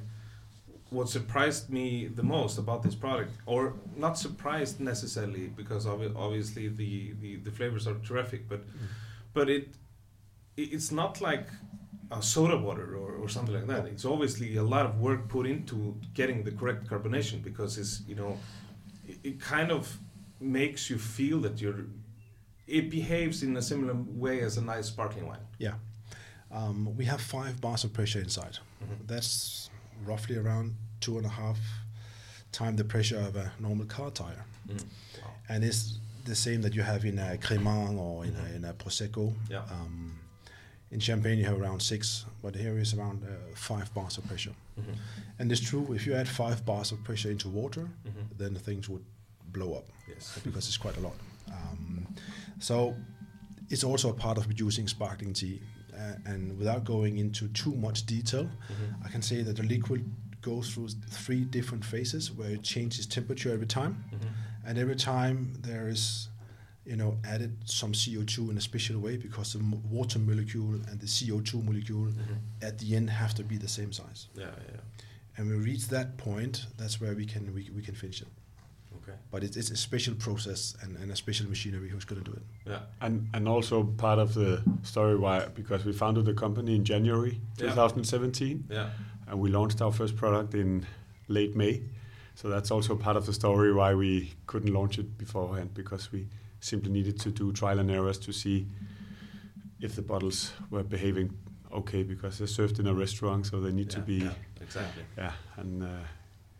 [0.89, 6.67] what surprised me the most about this product or not surprised necessarily because obvi- obviously
[6.67, 8.61] the, the the flavors are terrific but
[9.33, 9.65] but it
[10.57, 11.47] it- it's not like
[12.11, 13.85] a soda water or, or something like that.
[13.85, 18.15] It's obviously a lot of work put into getting the correct carbonation because it's you
[18.15, 18.37] know
[19.07, 19.97] it, it kind of
[20.39, 21.85] makes you feel that you're
[22.67, 25.45] it behaves in a similar way as a nice sparkling wine.
[25.59, 25.73] yeah,
[26.51, 28.57] um, we have five bars of pressure inside.
[28.83, 29.07] Mhm.
[29.07, 29.69] That's
[30.05, 31.59] roughly around two and a half
[32.51, 34.45] time the pressure of a normal car tire.
[34.69, 34.81] Mm.
[35.49, 38.51] and it's the same that you have in a Cremant or in, Mhm.
[38.51, 39.33] a, in a Prosecco.
[39.49, 39.63] Yeah.
[39.69, 40.17] Um,
[40.93, 44.53] in Champagne, you have around six, but here is around uh, five bars of pressure.
[44.79, 44.95] Mhm.
[45.39, 48.37] And it's true, if you add five bars of pressure into water, Mhm.
[48.37, 49.03] then things would
[49.51, 50.39] blow up Yes.
[50.43, 51.15] because it's quite a lot.
[51.51, 52.07] Um,
[52.59, 52.95] so
[53.69, 55.61] it's also a part of producing sparkling tea.
[55.93, 59.05] Uh, and without going into too much detail, Mhm.
[59.05, 60.03] I can say that the liquid
[60.41, 64.27] goes through three different phases where it changes temperature every time Mhm.
[64.65, 66.27] and every time there is
[66.85, 71.05] you know, added some CO2 in a special way because the water molecule and the
[71.05, 72.33] CO2 molecule mm-hmm.
[72.61, 74.27] at the end have to be the same size.
[74.35, 74.79] Yeah, yeah.
[75.37, 78.27] And when we reach that point, that's where we can we, we can finish it.
[78.97, 79.17] Okay.
[79.31, 82.35] But it's, it's a special process and, and a special machinery who's going to do
[82.37, 82.43] it.
[82.69, 82.79] Yeah.
[83.01, 87.39] And and also part of the story why because we founded the company in January
[87.57, 87.69] Yeah.
[87.69, 88.89] 2017 Yeah.
[89.27, 90.85] and we launched our first product in
[91.27, 91.81] late May.
[92.35, 96.27] So that's also part of the story why we couldn't launch it beforehand because we
[96.63, 98.65] simply needed to do trial and errors to see
[99.81, 101.35] if the bottles were behaving
[101.71, 105.03] okay because they're served in a restaurant so they need to be yeah, exactly.
[105.17, 105.87] yeah and uh,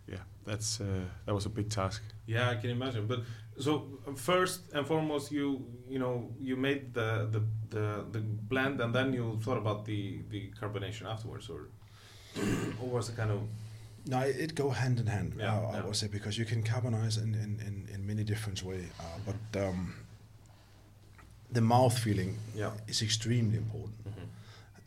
[0.07, 2.01] yeah that's uh, that was a big task.
[2.25, 3.07] Yeah, I can imagine.
[3.07, 3.19] But
[3.59, 8.93] so first and foremost, you you know you made the the the, the blend, and
[8.93, 11.69] then you thought about the the carbonation afterwards, or
[12.81, 13.41] or was it kind of
[14.05, 15.33] No, it, it go hand in hand.
[15.37, 18.61] Yeah, uh, I would say because you can carbonize in, in, in, in many different
[18.63, 19.93] way, uh, but um,
[21.51, 22.71] the mouth feeling Yeah.
[22.87, 23.95] is extremely important,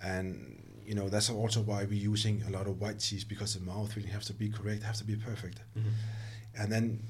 [0.02, 3.60] and you know that's also why we're using a lot of white cheese because the
[3.64, 5.60] mouth feeling has to be correct, has to be perfect,
[6.58, 7.00] and then.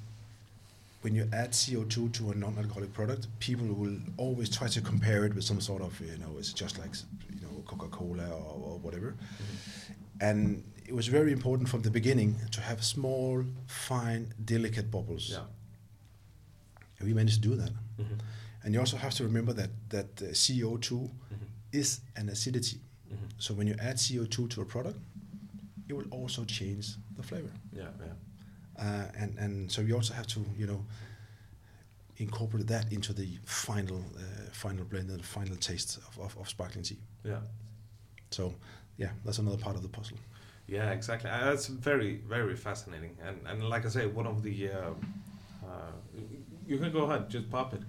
[1.03, 5.37] When you add CO2 to a non-alcoholic product, people will always try to compare it
[5.37, 6.90] with some sort of, you know, it's just like,
[7.33, 9.14] you know, Coca-Cola or, or whatever.
[10.21, 15.29] And it was very important from the beginning to have small, fine, delicate bubbles.
[15.31, 15.44] yeah
[16.99, 17.72] And we managed to do that.
[17.99, 18.18] Mhm.
[18.64, 21.11] And you also have to remember that that uh, CO2
[21.72, 22.81] is an acidity.
[23.38, 24.99] So when you add CO2 to a product,
[25.88, 27.53] it will also change the flavor.
[27.72, 28.14] yeah yeah
[28.79, 30.85] Uh, and and so you also have to you know
[32.16, 36.85] incorporate that into the final uh, final blend and final taste of, of, of sparkling
[36.85, 36.99] tea.
[37.25, 37.40] yeah
[38.31, 38.55] So
[38.99, 40.18] yeah, that's another part of the puzzle.
[40.68, 41.31] Yeah exactly.
[41.31, 44.90] Uh, That's very very fascinating, and and like I say, one of the uh,
[45.64, 45.92] uh,
[46.66, 47.83] you can go ahead, just pop it.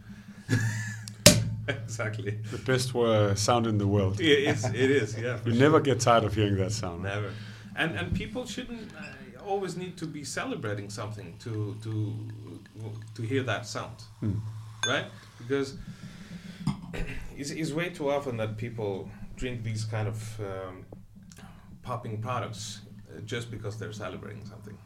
[1.68, 2.32] exactly.
[2.52, 4.20] The best uh, sound in the world.
[4.20, 4.66] It is.
[4.66, 5.18] It is.
[5.18, 5.38] Yeah.
[5.46, 5.62] You sure.
[5.62, 7.04] never get tired of hearing that sound.
[7.04, 7.32] Never.
[7.76, 12.13] And and people shouldn't uh, always need to be celebrating something to to
[13.16, 14.40] to hear that sound, Hmm.
[14.88, 15.06] right?
[15.38, 15.76] Because
[17.36, 20.86] it's, it's way too often that people drink these kind of um,
[21.89, 22.62] popping products
[23.10, 24.78] uh, just because they're celebrating something.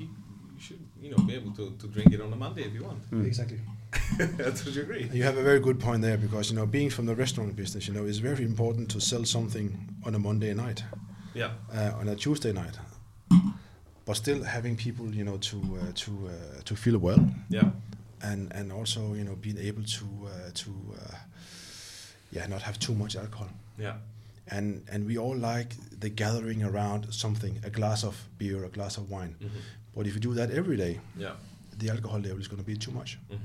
[0.00, 0.06] You,
[0.54, 2.84] you should you know be able to, to drink it on a Monday if you
[2.88, 3.00] want.
[3.10, 3.26] Mm.
[3.26, 3.60] Exactly.
[4.18, 5.04] Would you agree?
[5.18, 7.82] You have a very good point there because you know being from the restaurant business,
[7.88, 9.66] you know, it's very important to sell something
[10.06, 10.80] on a Monday night,
[11.34, 11.50] Yeah.
[11.78, 12.76] uh, on a Tuesday night,
[14.06, 17.70] but still having people, you know, to uh, to uh, to feel well, Yeah.
[18.30, 21.16] and and also you know being able to uh, to uh,
[22.36, 23.48] yeah not have too much alcohol.
[23.78, 23.96] Yeah.
[24.50, 28.96] And and we all like the gathering around something, a glass of beer, a glass
[28.98, 29.34] of wine.
[29.40, 29.50] Mhm.
[29.94, 31.34] But if you do that every day, Yeah.
[31.78, 33.18] the alcohol level is going to be too much.
[33.30, 33.38] Mhm.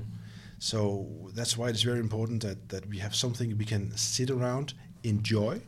[0.58, 4.72] So that's why it's very important that, that we have something we can sit around,
[5.02, 5.60] enjoy,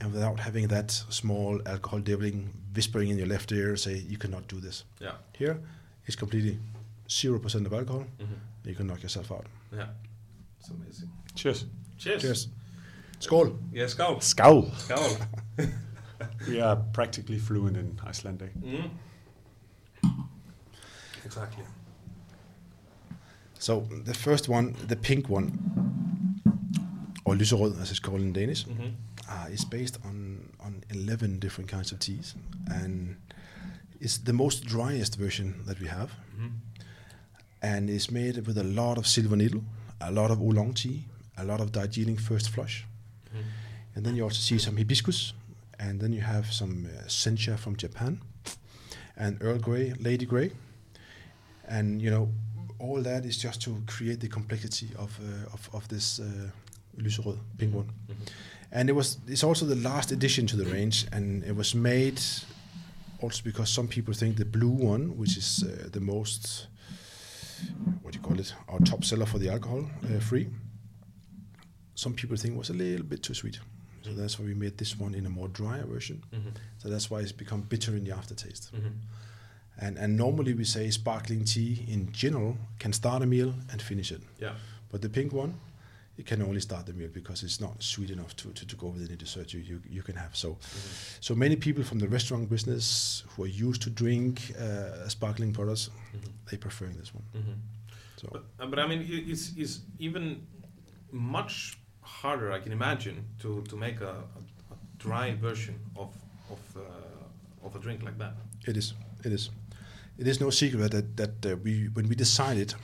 [0.00, 2.30] and without having that small alcohol devil
[2.74, 4.84] whispering in your left ear, say you cannot do this.
[5.00, 5.16] Yeah.
[5.38, 5.60] Here,
[6.06, 6.58] it's completely
[7.10, 8.06] zero percent of alcohol.
[8.18, 8.38] Mhm.
[8.64, 9.46] You can knock yourself out.
[9.72, 9.88] Yeah.
[10.60, 11.10] It's amazing.
[11.34, 11.66] Cheers.
[11.98, 12.22] Cheers.
[12.22, 12.48] Cheers.
[13.22, 13.52] Skål.
[13.74, 14.20] Yeah, skål.
[14.20, 14.70] Skål.
[14.78, 15.26] Skål.
[16.48, 18.50] We are practically fluent in Icelandic.
[18.54, 18.90] Mm.
[21.24, 21.64] Exactly.
[23.58, 25.52] So the first one, the pink one,
[27.24, 28.90] or lyserød as it's called in Danish, Mm-hmm.
[29.28, 32.34] uh, is based on on 11 different kinds of teas,
[32.82, 33.16] and
[34.00, 36.08] it's the most driest version that we have.
[36.36, 36.48] Mm-hmm.
[37.64, 39.62] and it's made with a lot of silver needle,
[40.00, 41.04] a lot of oolong tea,
[41.36, 42.84] a lot of Darjeeling first flush.
[43.94, 45.32] And then you also see some hibiscus,
[45.78, 48.20] and then you have some uh, sencha from Japan,
[49.16, 50.50] and Earl Grey, Lady Grey,
[51.68, 52.28] and you know
[52.78, 56.50] all that is just to create the complexity of uh, of, of this uh,
[56.96, 57.90] lyserød pink one,
[58.70, 62.20] and it was it's also the last addition to the range, and it was made
[63.20, 66.68] also because some people think the blue one, which is uh, the most
[68.02, 70.48] what do you call it, our top seller for the alcohol uh, free.
[71.94, 73.60] Some people think was a little bit too sweet,
[74.04, 76.22] so that's why we made this one in a more drier version.
[76.32, 76.50] Mm-hmm.
[76.78, 78.70] So that's why it's become bitter in the aftertaste.
[78.74, 78.88] Mm-hmm.
[79.78, 84.12] And and normally we say sparkling tea in general can start a meal and finish
[84.12, 84.54] it, Yeah.
[84.90, 85.54] but the pink one.
[86.18, 88.88] It can only start the meal because it's not sweet enough to, to, to go
[88.88, 90.36] with any dessert you, you, you can have.
[90.36, 90.58] So,
[91.20, 95.88] so many people from the restaurant business who are used to drink uh, sparkling products,
[96.50, 97.24] they prefer this one.
[97.34, 97.52] Mm-hmm.
[98.18, 100.46] So But, uh, but I mean, it's, it's even
[101.10, 106.14] much harder, I can imagine, to, to make a, a, a dry version of
[106.50, 108.34] of uh, of a drink like that.
[108.66, 108.94] It is.
[109.24, 109.50] It is.
[110.18, 112.74] It is no secret that that uh, we when we decided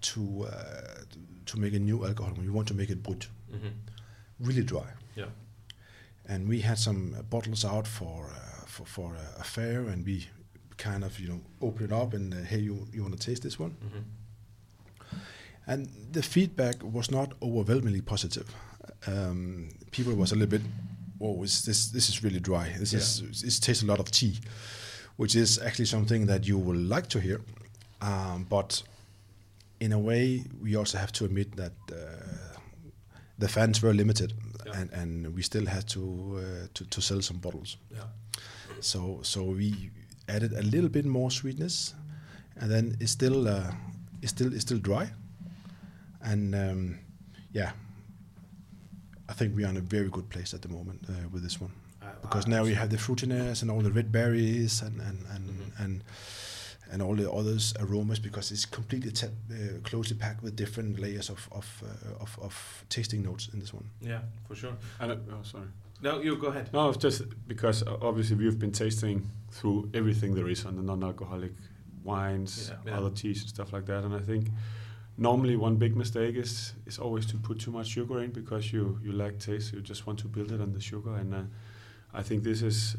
[0.00, 1.04] to uh,
[1.46, 3.72] to make a new alcohol, we want to make it brut, Mhm.
[4.40, 4.86] really dry.
[5.16, 5.30] Yeah.
[6.28, 10.06] And we had some uh, bottles out for uh, for for a, a fair, and
[10.06, 10.26] we
[10.76, 13.42] kind of you know open it up and uh, hey, you you want to taste
[13.42, 13.70] this one?
[13.70, 14.02] Mhm.
[15.66, 18.46] And the feedback was not overwhelmingly positive.
[19.06, 20.62] Um, people was a little bit,
[21.20, 22.74] "Oh, is this this is really dry.
[22.78, 24.38] This is this tastes a lot of tea,"
[25.16, 27.40] which is actually something that you will like to hear.
[28.00, 28.82] Um, but
[29.80, 31.96] in a way, we also have to admit that uh,
[33.38, 34.32] the fans were limited,
[34.66, 34.80] Yeah.
[34.80, 37.76] and, and we still had to, uh, to to sell some bottles.
[37.90, 38.04] Yeah.
[38.80, 39.90] So so we
[40.28, 41.94] added a little bit more sweetness,
[42.60, 43.72] and then it's still uh,
[44.22, 45.12] it's still it's still dry,
[46.24, 46.98] and um,
[47.52, 47.72] yeah,
[49.28, 51.60] I think we are in a very good place at the moment uh, with this
[51.60, 51.70] one
[52.02, 55.18] I- because I- now we have the fruitiness and all the red berries and and
[55.34, 55.84] and Mhm.
[55.84, 56.04] and,
[56.92, 61.30] and all the others aromas because it's completely ta- uh, closely packed with different layers
[61.30, 63.84] of of, uh, of of tasting notes in this one.
[64.00, 64.76] Yeah, for sure.
[65.00, 65.68] And, uh, oh, sorry.
[66.02, 66.68] No, you go ahead.
[66.72, 70.82] No, it's just because uh, obviously we've been tasting through everything there is on the
[70.82, 71.52] non-alcoholic
[72.04, 72.98] wines, Yeah, yeah.
[72.98, 74.50] other teas and stuff like that, and I think
[75.16, 78.98] normally one big mistake is is always to put too much sugar in because you
[79.02, 79.72] you lack taste.
[79.72, 81.42] You just want to build it on the sugar, and uh,
[82.12, 82.96] I think this is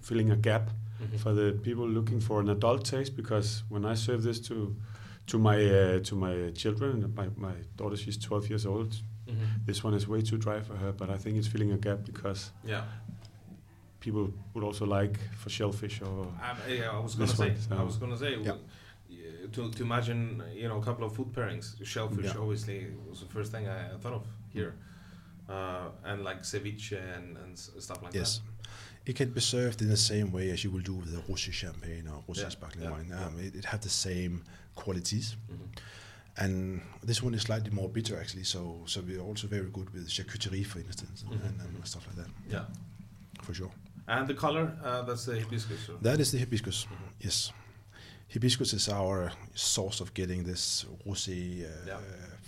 [0.00, 0.70] filling a gap
[1.00, 1.18] Mhm.
[1.18, 3.16] for the people looking for an adult taste.
[3.16, 4.74] Because when I serve this to
[5.26, 8.90] to my uh, to my children, my my daughter she's 12 years old.
[9.26, 9.64] Mhm.
[9.66, 12.04] This one is way too dry for her, but I think it's filling a gap
[12.04, 12.84] because Yeah.
[14.00, 17.48] people would also like for shellfish or Um, yeah, I was gonna say.
[17.50, 18.36] one, so- I was gonna say.
[18.42, 18.56] Yeah.
[19.52, 21.74] To, to imagine, you know, a couple of food pairings.
[21.84, 22.40] Shellfish, Yeah.
[22.40, 24.74] obviously, was the first thing I thought of here,
[25.48, 28.18] uh, and like ceviche and, and stuff like that.
[28.18, 28.40] Yes.
[29.04, 31.52] It can be served in the same way as you will do with a rosé
[31.52, 33.12] champagne or rosé Yeah, sparkling yeah, wine.
[33.12, 34.42] Um, it, it have the same
[34.76, 35.36] qualities.
[35.50, 35.78] Mhm.
[36.38, 40.08] And this one is slightly more bitter actually, so so we're also very good with
[40.08, 41.86] charcuterie, for instance, and, Mhm, and, and mhm.
[41.86, 42.64] stuff like that, Yeah.
[43.42, 43.70] for sure.
[44.08, 45.88] And the color, uh, that's the hibiscus.
[45.90, 46.86] or- That is the hibiscus.
[46.86, 47.08] Mhm.
[47.20, 47.52] Yes,
[48.32, 51.98] hibiscus is our source of getting this rosé, uh, Yeah.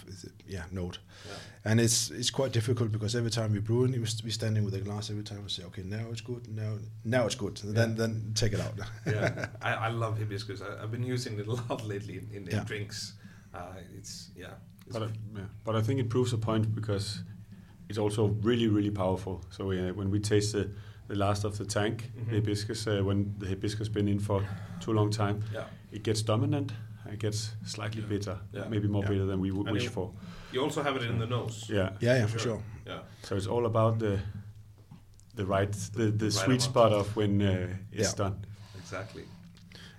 [0.07, 0.99] f- yeah, note.
[1.27, 1.71] Yeah.
[1.71, 4.65] And it's it's quite difficult because every time we brew it, we st- we standing
[4.65, 7.57] with a glass every time we say, okay, now it's good, now now it's good.
[7.57, 7.97] Then Yeah.
[7.97, 8.75] then take it out.
[9.07, 10.61] yeah, I, I love hibiscus.
[10.63, 12.65] I, I've been using it a lot lately in, in, Yeah.
[12.65, 13.15] drinks.
[13.55, 14.55] Uh, it's yeah.
[14.87, 17.23] It's But I, yeah, but I think it proves a point because
[17.89, 19.41] it's also really really powerful.
[19.51, 20.69] So uh, when we taste the,
[21.09, 22.31] the last of the tank Mhm.
[22.31, 24.43] the hibiscus, uh, when the hibiscus been in for
[24.81, 25.67] too long time, yeah.
[25.93, 26.73] it gets dominant.
[27.13, 28.09] It gets slightly Yeah.
[28.09, 28.69] bitter, Yeah.
[28.69, 29.11] maybe more Yeah.
[29.11, 30.11] bitter than we would And wish it- for.
[30.53, 31.67] You also have it in the nose.
[31.69, 31.91] Yeah.
[32.01, 32.57] yeah, yeah, For for sure.
[32.59, 32.63] sure.
[32.87, 33.03] Yeah.
[33.23, 34.19] So it's all about the
[35.37, 36.63] the right the, the sweet amount.
[36.63, 38.15] spot of when uh, it's Yeah.
[38.29, 38.37] done.
[38.79, 39.25] Exactly.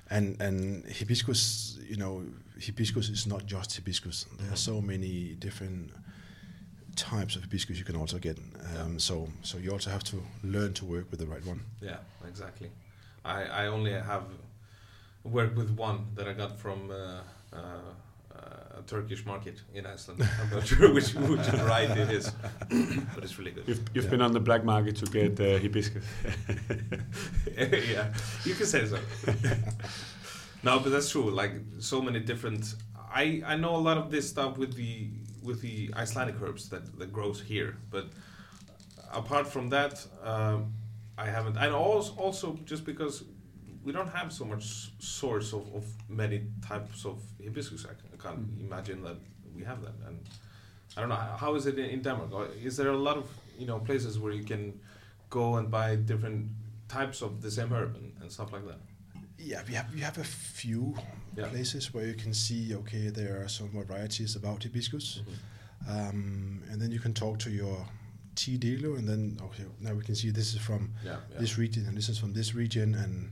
[0.10, 2.24] And and hibiscus, you know,
[2.66, 4.26] hibiscus is not just hibiscus.
[4.40, 5.92] There are so many different
[6.96, 8.38] types of hibiscus you can also get.
[8.38, 8.98] Um, Yeah.
[8.98, 11.60] So so you also have to learn to work with the right one.
[11.82, 12.70] Yeah, exactly.
[13.24, 14.24] I, I only have
[15.24, 16.96] worked with one that I got from uh,
[17.54, 17.58] uh,
[18.36, 20.22] uh, a Turkish market in Iceland.
[20.42, 22.32] I'm not sure which, which variety it is,
[23.16, 23.68] but it's really good.
[23.68, 24.12] You've you've Yeah.
[24.12, 26.04] been on the black market to get uh, hibiscus.
[27.58, 28.14] yeah,
[28.46, 29.00] you can say so.
[30.64, 31.30] no, but that's true.
[31.32, 32.76] Like so many different.
[33.14, 35.10] I I know a lot of this stuff with the
[35.46, 38.06] with the Icelandic herbs that that grows here, but
[39.14, 40.74] apart from that, um,
[41.18, 41.58] I haven't.
[41.58, 43.24] And also also just because
[43.86, 44.66] we don't have so much
[45.00, 48.66] source of, of many types of hibiscus, I, can- I can't Mm.
[48.68, 49.18] imagine that
[49.56, 49.94] we have that.
[50.08, 50.18] And
[50.98, 52.32] I don't know how is it in, in Denmark.
[52.64, 53.26] Is there a lot of
[53.60, 54.80] you know places where you can
[55.30, 56.48] go and buy different
[56.88, 58.80] types of the same herb and, and stuff like that?
[59.38, 60.96] Yeah, we have we have a few
[61.38, 61.50] Yeah.
[61.50, 65.22] places where you can see okay there are some varieties about hibiscus,
[65.88, 67.86] um, and then you can talk to your
[68.36, 71.40] tea dealer, and then okay now we can see this is from Yeah, yeah.
[71.40, 73.32] this region and this is from this region and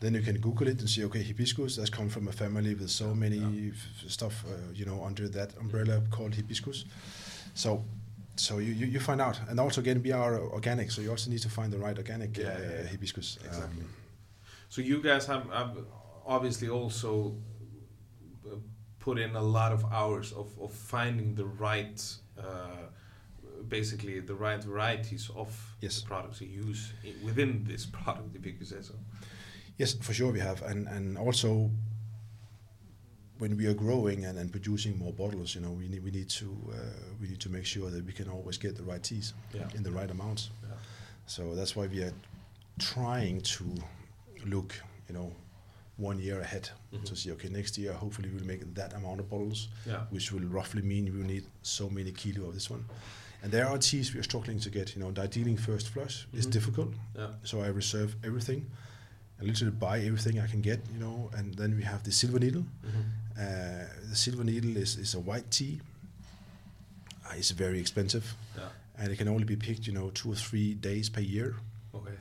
[0.00, 2.90] then you can google it and see okay hibiscus that's come from a family with
[2.90, 6.84] so many f- stuff uh, you know under that umbrella called hibiscus.
[7.54, 7.84] So
[8.38, 9.40] so you, you, you find out.
[9.48, 12.38] And also again we are organic so you also need to find the right organic
[12.38, 13.38] uh, hibiscus.
[13.44, 13.82] Exactly.
[13.82, 13.88] Um,
[14.68, 15.76] So you guys have, have
[16.26, 17.36] obviously also
[18.46, 18.56] uh,
[18.98, 22.02] put in a lot of hours of, of finding the right,
[22.38, 22.88] uh,
[23.68, 25.48] basically the right varieties of
[25.80, 26.00] Yes.
[26.00, 26.92] the products you use
[27.24, 28.94] within this product, if you could say so.
[29.78, 31.70] yes for sure we have and and also
[33.38, 36.28] when we are growing and, and producing more bottles you know we need we need
[36.30, 36.76] to uh,
[37.20, 39.68] we need to make sure that we can always get the right teas Yeah.
[39.76, 40.74] in the right amounts Yeah.
[41.26, 42.14] So that's why we are
[42.78, 43.64] trying to
[44.44, 44.74] look,
[45.08, 45.32] you know,
[45.96, 47.04] one year ahead Mhm.
[47.06, 50.04] to see, okay, next year hopefully we'll make that amount of bottles, Yeah.
[50.10, 52.84] which will roughly mean we will need so many kilo of this one.
[53.42, 54.94] And there are teas we are struggling to get.
[54.94, 56.50] You know, the Darjeeling first flush is Mhm.
[56.52, 57.34] difficult, Yeah.
[57.44, 58.70] so I reserve everything.
[59.40, 62.38] I literally buy everything I can get, you know, and then we have the silver
[62.38, 62.64] needle.
[62.84, 63.04] Mhm.
[63.38, 65.80] Uh, the silver needle is, is a white tea.
[67.24, 68.68] Uh, it's very expensive, Yeah.
[68.98, 71.56] and it can only be picked, you know, two or three days per year.
[71.94, 72.12] Okay.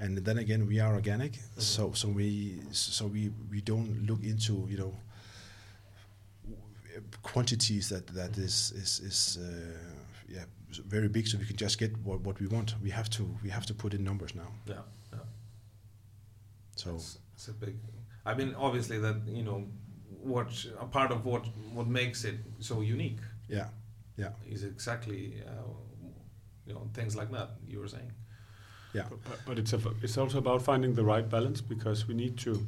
[0.00, 4.66] And then again, we are organic, so so we so we we don't look into
[4.68, 4.94] you know
[7.22, 9.76] quantities that that is is is uh,
[10.28, 10.44] yeah
[10.86, 12.74] very big, so we can just get what, what we want.
[12.82, 14.48] We have to we have to put in numbers now.
[14.66, 14.74] Yeah.
[15.12, 15.18] Yeah.
[16.76, 17.76] So It's, it's a big.
[18.24, 19.66] I mean, obviously, that you know,
[20.22, 20.48] what
[20.78, 21.44] a part of what
[21.74, 23.68] what makes it so unique yeah,
[24.16, 25.72] yeah, is exactly uh,
[26.66, 28.12] you know things like that you were saying.
[28.94, 32.14] Yeah, But, but, but it's a, it's also about finding the right balance because we
[32.14, 32.66] need to.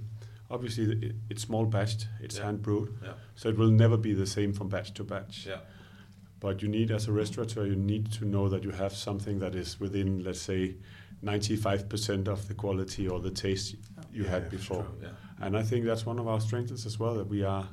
[0.50, 2.44] Obviously, it, it's small batched, it's Yeah.
[2.44, 3.14] hand brewed, Yeah.
[3.36, 5.46] so it will never be the same from batch to batch.
[5.46, 5.60] Yeah.
[6.40, 9.54] But you need, as a restaurateur, you need to know that you have something that
[9.54, 10.74] is within, let's say,
[11.36, 13.76] 95% of the quality or the taste
[14.12, 14.82] you Yeah, had yeah, before.
[14.82, 15.44] True, yeah.
[15.46, 17.66] And I think that's one of our strengths as well that we are,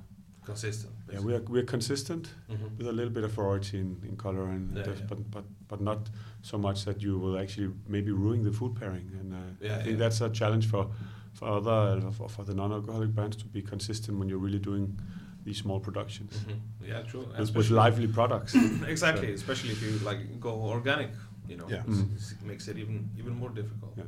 [0.46, 0.94] Consistent.
[1.12, 4.46] yeah, we are we're consistent hmm with a little bit of variety in, in color
[4.48, 5.06] and Yeah, taste, yeah.
[5.10, 6.10] but but but not
[6.42, 9.10] so much that you will actually maybe ruin the food pairing.
[9.20, 9.98] And uh, Yeah, I think yeah.
[9.98, 10.88] that's a challenge for
[11.34, 15.00] for other uh, for, for the non-alcoholic brands to be consistent when you're really doing
[15.46, 16.60] these small productions hmm
[16.90, 17.20] Yeah, true.
[17.22, 18.56] with, with Especially- lively products.
[18.88, 21.10] exactly, especially if you like go organic.
[21.48, 21.84] You know, Yeah.
[21.88, 22.12] Mm.
[22.16, 23.94] it's- it makes it even even more difficult.
[23.98, 24.04] Yeah.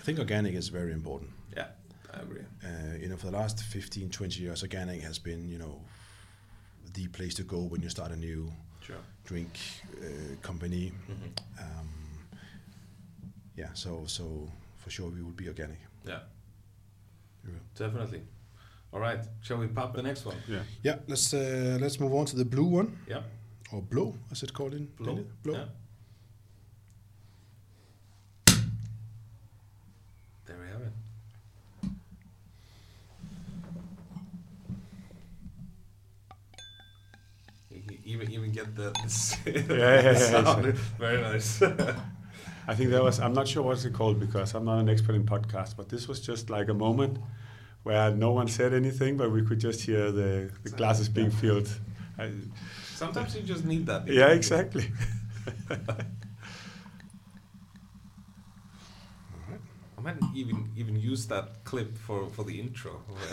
[0.00, 1.30] I think organic is very important.
[1.56, 1.66] Yeah,
[2.14, 2.44] I agree.
[2.64, 5.80] Uh, you know, for the last 15, 20 years, organic has been you know
[6.94, 8.96] the place to go when you start a new Sure.
[9.24, 9.50] drink
[10.02, 10.92] uh, company.
[11.06, 11.88] hmm Um,
[13.56, 14.24] yeah, so so
[14.78, 15.78] for sure we will be organic.
[16.06, 16.20] Yeah,
[17.44, 17.60] We will.
[17.76, 18.22] definitely.
[18.92, 20.36] All right, shall we pop the next one?
[20.48, 20.62] yeah.
[20.82, 23.22] Yeah, let's uh, let's move on to the blue one Yeah,
[23.72, 25.16] or blue as it's called in blow.
[25.16, 25.54] in- blow.
[25.54, 25.66] Yeah.
[30.46, 30.92] There we have it.
[37.70, 40.64] You can even even get the, the, s- yeah, yeah, sound.
[40.98, 41.62] Very nice.
[42.70, 45.14] I think that was I'm not sure what's it called because I'm not an expert
[45.14, 47.18] in podcasts, but this was just like a moment
[47.82, 51.68] where no one said anything, but we could just hear the, the glasses being filled.
[52.18, 52.30] I,
[52.94, 54.06] Sometimes you just need that.
[54.06, 54.86] yeah, exactly.
[60.00, 63.02] I might even even use that clip for for the intro.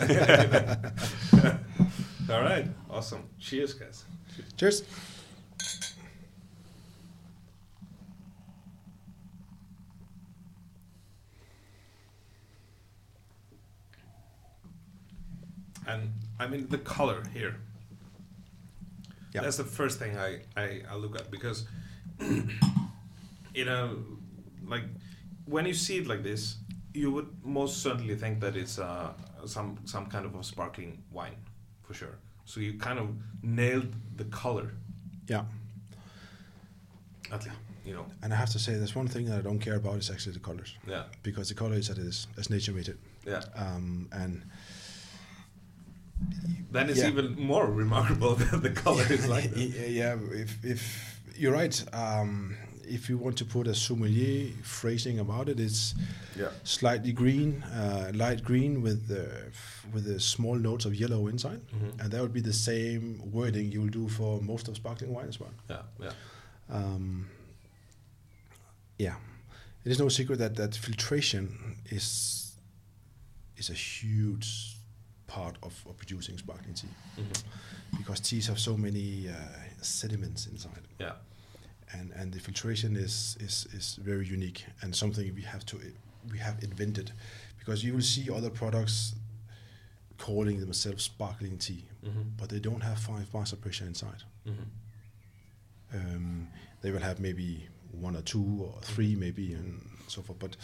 [2.30, 3.22] All right, awesome.
[3.40, 4.04] Cheers, guys.
[4.58, 4.82] Cheers.
[15.86, 17.56] And I mean the color here.
[19.32, 19.40] Yeah.
[19.40, 21.66] That's the first thing I, I, I look at because
[22.20, 22.44] you
[23.56, 23.98] uh, know
[24.66, 24.84] like
[25.48, 26.56] when you see it like this,
[26.94, 29.12] you would most certainly think that it's uh,
[29.46, 31.36] some some kind of a sparkling wine
[31.82, 32.18] for sure.
[32.44, 33.08] So you kind of
[33.42, 34.72] nailed the color.
[35.28, 35.44] Yeah,
[37.30, 37.46] At
[37.84, 38.06] you know.
[38.22, 40.32] and I have to say, there's one thing that I don't care about is actually
[40.34, 41.04] the colors Yeah.
[41.22, 43.42] because the color is as it is, as nature made it, Yeah.
[43.54, 44.42] um, and
[46.72, 47.08] Then it's Yeah.
[47.08, 49.58] even more remarkable that the color is like that.
[49.60, 50.80] yeah, yeah, if if
[51.36, 52.56] you're right, um,
[52.88, 55.94] if you want to put a sommelier phrasing about it, it's
[56.36, 56.50] Yeah.
[56.64, 61.60] slightly green, uh, light green with uh, f- with a small notes of yellow inside,
[61.72, 62.00] Mhm.
[62.00, 65.28] and that would be the same wording you will do for most of sparkling wine
[65.28, 65.52] as well.
[65.70, 65.82] Yeah.
[66.00, 66.12] Yeah.
[66.68, 67.28] Um,
[68.98, 69.16] yeah,
[69.84, 72.44] it is no secret that that filtration is
[73.56, 74.76] is a huge
[75.26, 77.42] part of, of producing sparkling tea Mhm.
[77.98, 79.34] because teas have so many uh,
[79.82, 81.14] sediments inside, Yeah.
[81.92, 85.78] And and the filtration is is is very unique and something we have to
[86.32, 87.12] we have invented
[87.58, 89.14] because you will see other products
[90.18, 92.36] calling themselves sparkling tea, Mhm.
[92.36, 94.22] but they don't have five bars of pressure inside.
[94.46, 94.66] Mhm.
[95.94, 96.48] um,
[96.82, 100.56] they will have maybe one or two or three maybe and so forth but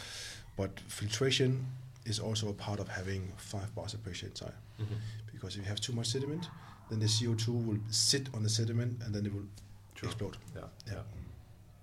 [0.55, 1.65] but filtration
[2.05, 4.97] is also a part of having five bars of pressure inside Mhm.
[5.33, 6.47] because if you have too much sediment
[6.89, 9.47] then the CO2 will sit on the sediment and then it will
[9.95, 10.09] True.
[10.09, 10.93] explode Yeah, Yeah.
[10.93, 11.01] yeah,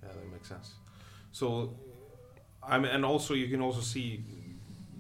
[0.03, 0.75] yeah, that makes sense.
[1.33, 1.75] So,
[2.63, 4.23] I mean, and also you can also see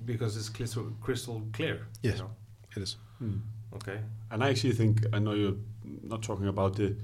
[0.04, 1.86] because it's crystal crystal clear.
[2.02, 2.16] Yes.
[2.16, 2.30] You know?
[2.76, 3.36] it is Hmm.
[3.74, 3.98] Okay.
[4.30, 5.56] And I actually think I know you're
[6.02, 6.96] not talking about the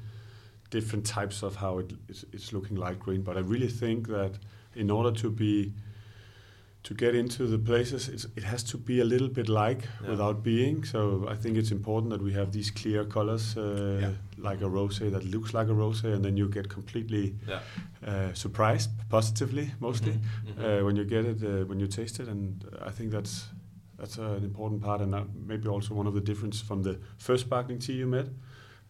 [0.70, 4.32] different types of how it is, it's looking light green, but I really think that
[4.74, 5.72] in order to be
[6.84, 10.10] to get into the places, it's, it has to be a little bit like Yeah.
[10.10, 10.84] without being.
[10.84, 14.12] So I think it's important that we have these clear colors, uh, Yeah.
[14.50, 17.60] like a rosé that looks like a rosé, and then you get completely Yeah.
[18.06, 20.20] uh, surprised positively, mostly Mhm,
[20.56, 20.80] mhm.
[20.80, 23.48] uh, when you get it, uh, when you taste it, and I think that's
[24.00, 27.00] that's uh, an important part, and uh, maybe also one of the difference from the
[27.16, 28.30] first sparkling tea you made.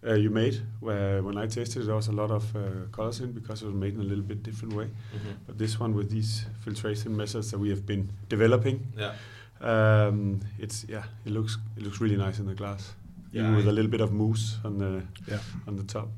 [0.07, 2.61] Uh, you made where when I tasted it, there was a lot of uh,
[2.93, 4.85] colors in because it was made in a little bit different way.
[4.87, 5.37] Mhm.
[5.47, 9.15] But this one with these filtration methods that we have been developing, Yeah.
[9.61, 12.95] um, it's yeah, it looks it looks really nice in the glass.
[13.33, 15.41] Yeah, Even with a little bit of mousse on the Yeah.
[15.67, 16.09] on the top.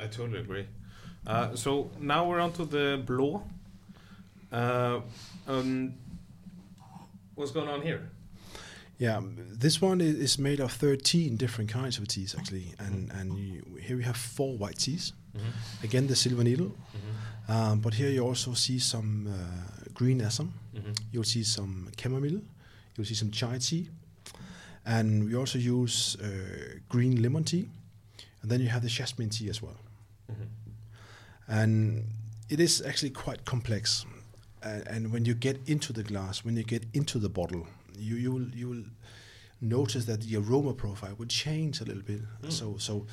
[0.00, 0.66] I totally agree.
[1.26, 3.42] Uh, so now we're on to the blå.
[4.52, 5.00] Uh,
[5.46, 5.94] um,
[7.36, 8.00] what's going on here?
[9.00, 13.38] Yeah, um, this one is made of 13 different kinds of teas actually, and and
[13.38, 15.12] you, here we have four white teas.
[15.36, 15.84] Mm-hmm.
[15.84, 17.52] Again, the silver needle, Mm-hmm.
[17.52, 20.52] um, but here you also see some uh, green assam.
[20.74, 20.92] Mm-hmm.
[21.12, 22.40] You'll see some chamomile.
[22.96, 23.88] You'll see some chai tea,
[24.84, 27.68] and we also use uh, green lemon tea,
[28.42, 29.76] and then you have the jasmine tea as well.
[30.30, 30.44] Mm-hmm.
[31.48, 32.04] and
[32.48, 34.06] it is actually quite complex.
[34.62, 37.66] And, and when you get into the glass, when you get into the bottle,
[37.98, 38.84] you you will you will
[39.60, 42.22] notice that the aroma profile will change a little bit.
[42.42, 42.52] Mm.
[42.52, 43.06] So so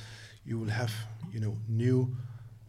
[0.45, 0.93] you will have
[1.31, 2.15] you know new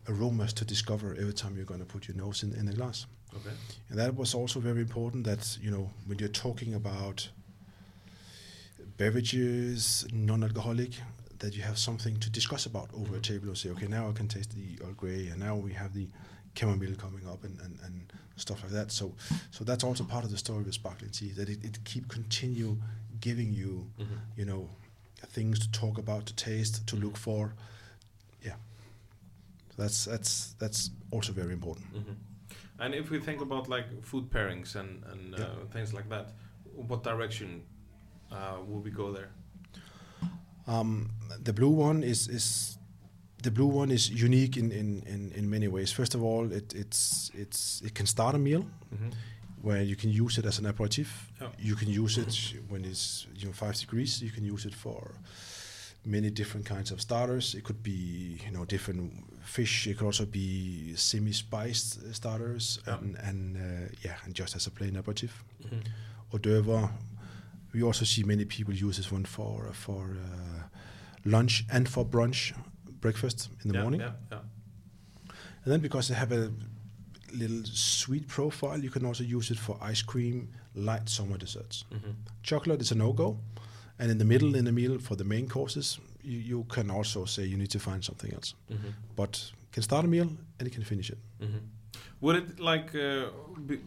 [0.08, 3.06] aromas to discover every time you're going to put your nose in, in the glass.
[3.34, 3.54] Okay.
[3.90, 7.28] And that was also very important that, you know, when you're talking about
[8.96, 10.92] beverages, non alcoholic,
[11.38, 14.12] that you have something to discuss about over a table and say, okay, now I
[14.12, 16.08] can taste the Earl Grey and now we have the
[16.58, 18.90] chamomile coming up and, and, and stuff like that.
[18.92, 19.14] So
[19.50, 22.76] so that's also part of the story with sparkling tea, that it, it keep continue
[23.20, 24.14] giving you, Mm-hmm.
[24.36, 24.68] you know,
[25.32, 27.54] things to talk about, to taste, to look for.
[28.42, 28.54] Yeah.
[29.76, 31.86] So that's that's that's also very important.
[31.94, 32.12] Mm-hmm.
[32.80, 35.72] And if we think about like food pairings and and uh, Yeah.
[35.72, 36.32] things like that,
[36.88, 37.62] what direction
[38.32, 39.30] uh, will we go there?
[40.66, 41.10] Um,
[41.44, 42.77] the blue one is is
[43.42, 45.92] the blue one is unique in, in, in, in many ways.
[45.92, 48.64] First of all, it it's it's it can start a meal
[48.94, 49.10] Mm-hmm.
[49.62, 51.08] where you can use it as an aperitif.
[51.58, 54.22] You can use it when it's you know five degrees.
[54.22, 55.14] You can use it for
[56.04, 57.54] many different kinds of starters.
[57.54, 59.12] It could be you know different
[59.44, 59.86] fish.
[59.86, 62.98] It could also be semi-spiced starters Yeah.
[63.00, 65.44] and and uh, yeah, and just as a plain aperitif.
[65.62, 65.80] Mm-hmm.
[66.32, 66.88] hors d'oeuvre.
[67.74, 70.62] We also see many people use this one for for uh,
[71.24, 72.52] lunch and for brunch,
[73.00, 74.00] breakfast in the yeah, morning.
[74.00, 74.38] Yeah, yeah.
[75.64, 76.50] And then because they have a
[77.32, 81.84] little sweet profile, you can also use it for ice cream, light summer desserts.
[81.92, 82.10] Mm-hmm.
[82.42, 83.38] Chocolate is a no-go,
[83.98, 87.24] and in the middle in the meal for the main courses, you, you can also
[87.24, 88.54] say you need to find something else.
[88.70, 88.88] Mm-hmm.
[89.16, 90.28] But can start a meal
[90.58, 91.18] and you can finish it.
[91.40, 91.58] Mm-hmm.
[92.20, 93.26] Would it like uh,
[93.66, 93.80] be,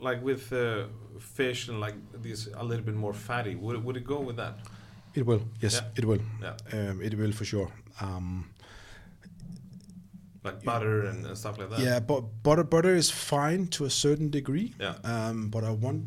[0.00, 0.86] like with uh,
[1.18, 3.54] fish and like these a little bit more fatty?
[3.54, 4.58] Would it, would it go with that?
[5.14, 5.88] It will, yes, Yeah.
[5.96, 6.20] it will.
[6.40, 7.70] Yeah, Um, it will for sure.
[8.00, 8.46] Um,
[10.44, 11.78] like butter and, and stuff like that.
[11.80, 14.74] Yeah, but butter butter is fine to a certain degree.
[14.80, 14.94] Yeah.
[15.04, 16.04] Um, but I want,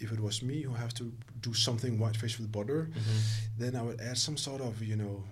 [0.00, 3.18] if it was me who have to do something white fish with butter, Mm-hmm.
[3.58, 5.22] then I would add some sort of you know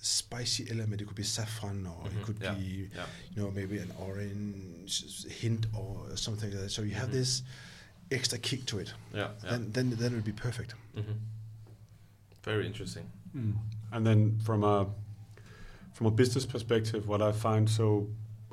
[0.00, 1.02] spicy element.
[1.02, 3.06] It could be saffron, or Mhm, it could yeah, be Yeah.
[3.34, 6.70] you know maybe an orange hint or something like that.
[6.70, 7.12] So you have Mhm.
[7.20, 7.42] this
[8.10, 8.94] extra kick to it.
[9.12, 9.28] Yeah.
[9.44, 9.50] Yeah.
[9.50, 10.74] Then then then it would be perfect.
[12.48, 13.06] Very interesting.
[13.36, 13.56] Mm.
[13.92, 14.86] And then from a
[15.92, 18.06] from a business perspective, what I find so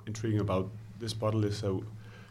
[0.06, 0.70] intriguing about
[1.00, 1.82] this bottle is so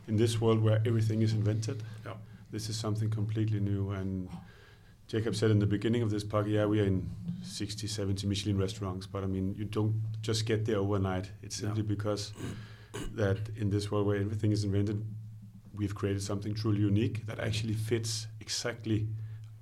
[0.07, 2.17] in this world where everything is invented, Yeah.
[2.51, 3.93] this is something completely new.
[3.93, 4.29] And
[5.09, 7.09] Jacob said in the beginning of this podcast, yeah, we are in
[7.43, 11.31] 60, 70 Michelin restaurants, but I mean, you don't just get there overnight.
[11.43, 12.33] It's simply because
[13.15, 15.03] that in this world where everything is invented,
[15.75, 19.07] we've created something truly unique that actually fits exactly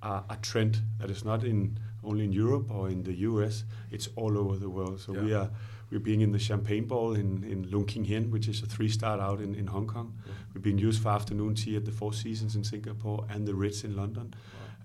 [0.03, 3.63] uh, a trend that is not in only in Europe or in the US.
[3.91, 4.99] It's all over the world.
[4.99, 5.49] So we are
[5.91, 8.89] we're being in the Champagne Bowl in in Lung King Heen, which is a three
[8.89, 10.13] star out in, in Hong Kong.
[10.53, 13.83] We're being used for afternoon tea at the Four Seasons in Singapore and the Ritz
[13.83, 14.33] in London.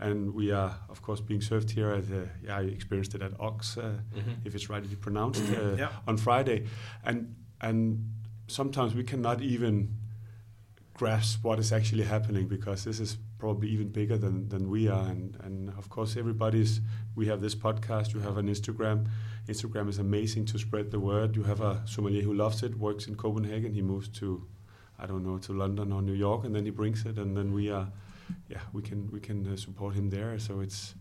[0.00, 3.32] And we are, of course, being served here at, uh, yeah, I experienced it at
[3.40, 4.46] Ox, uh, Mm-hmm.
[4.46, 5.88] if it's rightly pronounced, uh, Yeah.
[6.06, 6.66] on Friday.
[7.04, 7.98] And and
[8.46, 9.88] sometimes we cannot even
[10.94, 15.06] grasp what is actually happening because this is probably even bigger than, than we are.
[15.06, 16.80] And, and of course, everybody's,
[17.14, 19.08] we have this podcast, you have an Instagram.
[19.46, 21.36] Instagram is amazing to spread the word.
[21.36, 23.72] You have a sommelier who loves it, works in Copenhagen.
[23.72, 24.46] He moves to,
[24.98, 27.52] I don't know, to London or New York, and then he brings it, and then
[27.52, 27.88] we are,
[28.48, 30.38] yeah, we can we can uh, support him there.
[30.38, 30.94] So it's,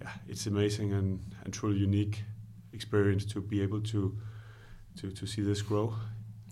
[0.00, 2.22] yeah, it's amazing and, and truly unique
[2.72, 4.16] experience to be able to,
[4.98, 5.94] to to see this grow.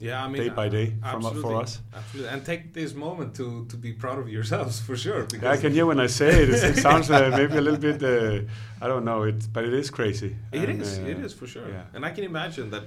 [0.01, 1.81] Yeah, I mean, day by day uh, from, absolutely, for us.
[1.95, 5.23] Absolutely, and take this moment to to be proud of yourselves for sure.
[5.25, 6.49] Because Yeah, I can hear when I say it.
[6.51, 8.03] It, sounds uh, maybe a little bit.
[8.03, 10.37] Uh, I don't know it, but it is crazy.
[10.53, 10.99] It And, is.
[10.99, 11.69] uh, it is for sure.
[11.69, 11.95] yeah.
[11.95, 12.85] And I can imagine that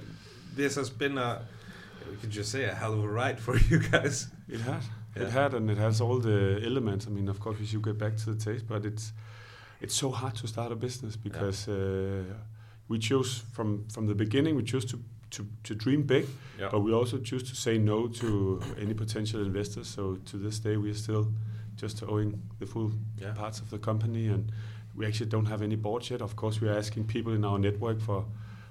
[0.56, 1.30] this has been a,
[2.10, 4.26] we could just say a hell of a ride for you guys.
[4.48, 4.82] It had.
[5.16, 5.22] Yeah.
[5.22, 7.06] It had, and it has all the elements.
[7.06, 9.12] I mean, of course, we should get back to the taste, but it's
[9.80, 12.24] it's so hard to start a business because uh,
[12.88, 14.56] we choose from from the beginning.
[14.56, 14.96] We choose to
[15.30, 16.26] to, to dream big,
[16.58, 16.68] Yeah.
[16.70, 19.88] but we also choose to say no to any potential investors.
[19.88, 21.32] So to this day, we are still
[21.76, 23.32] just owing the full Yeah.
[23.34, 24.52] parts of the company, and
[24.94, 26.20] we actually don't have any board yet.
[26.22, 28.24] Of course, we are asking people in our network for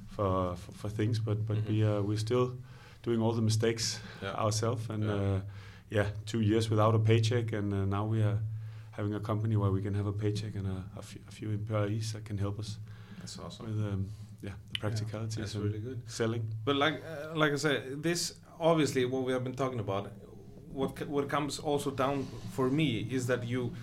[0.08, 1.68] for for, for things, but but Mhm.
[1.70, 2.56] we are we're still
[3.04, 4.34] doing all the mistakes Yeah.
[4.36, 5.16] ourselves, and Yeah.
[5.16, 5.42] uh,
[5.90, 8.40] yeah, two years without a paycheck, and uh, now we are
[8.92, 12.14] having a company where we can have a paycheck and a, a, few, few employees
[12.14, 12.78] that can help us
[13.20, 13.66] That's awesome.
[13.66, 14.06] with um,
[14.44, 16.02] yeah the practicalities That's and really good.
[16.08, 16.44] selling.
[16.66, 18.22] But like uh, like I said, this
[18.60, 20.12] obviously what we have been talking about.
[20.72, 23.74] What what comes also down for me is that you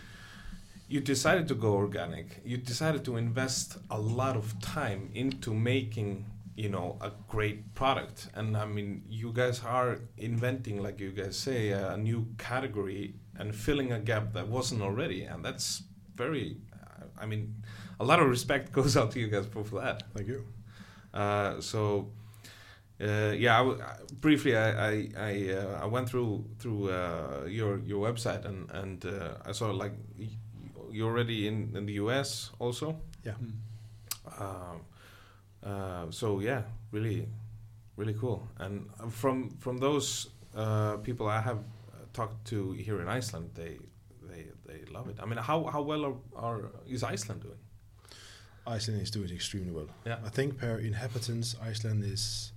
[0.88, 2.40] you decided to go organic.
[2.44, 8.28] You decided to invest a lot of time into making you know a great product.
[8.34, 13.54] And I mean, you guys are inventing, like you guys say, a new category and
[13.54, 15.84] filling a gap that wasn't already, and that's
[16.16, 16.58] very.
[17.22, 17.59] I mean,
[18.00, 20.02] a lot of respect goes out to you guys for, for that.
[20.14, 20.44] Thank you.
[21.14, 22.08] Uh, so
[23.00, 27.44] uh, yeah, I w- I- briefly, I I I, uh, I went through through uh,
[27.48, 30.28] your your website and and uh, I saw like y-
[30.92, 32.96] you're already in in the US also.
[33.24, 33.34] Yeah.
[34.38, 34.80] Um,
[35.64, 37.28] uh, so yeah, really,
[37.96, 38.48] really cool.
[38.58, 43.78] And from from those uh, people I have uh, talked to here in Iceland, they
[44.28, 45.18] they they love it.
[45.22, 47.58] I mean, how how well are, are is Iceland doing?
[48.66, 49.88] Iceland is doing extremely well.
[50.06, 50.18] Yeah.
[50.24, 52.52] I think per inhabitants, Iceland is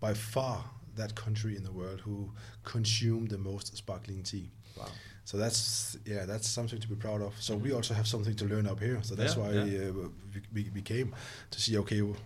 [0.00, 0.64] by far
[0.96, 2.30] that country in the world who
[2.64, 4.50] consume the most sparkling tea.
[4.76, 4.86] Wow.
[5.24, 7.32] So that's yeah, that's something to be proud of.
[7.40, 8.98] So we also have something to learn up here.
[9.02, 9.88] So that's Yeah, why yeah.
[9.90, 11.14] Uh, we, we, we came
[11.50, 12.16] to see okay, w-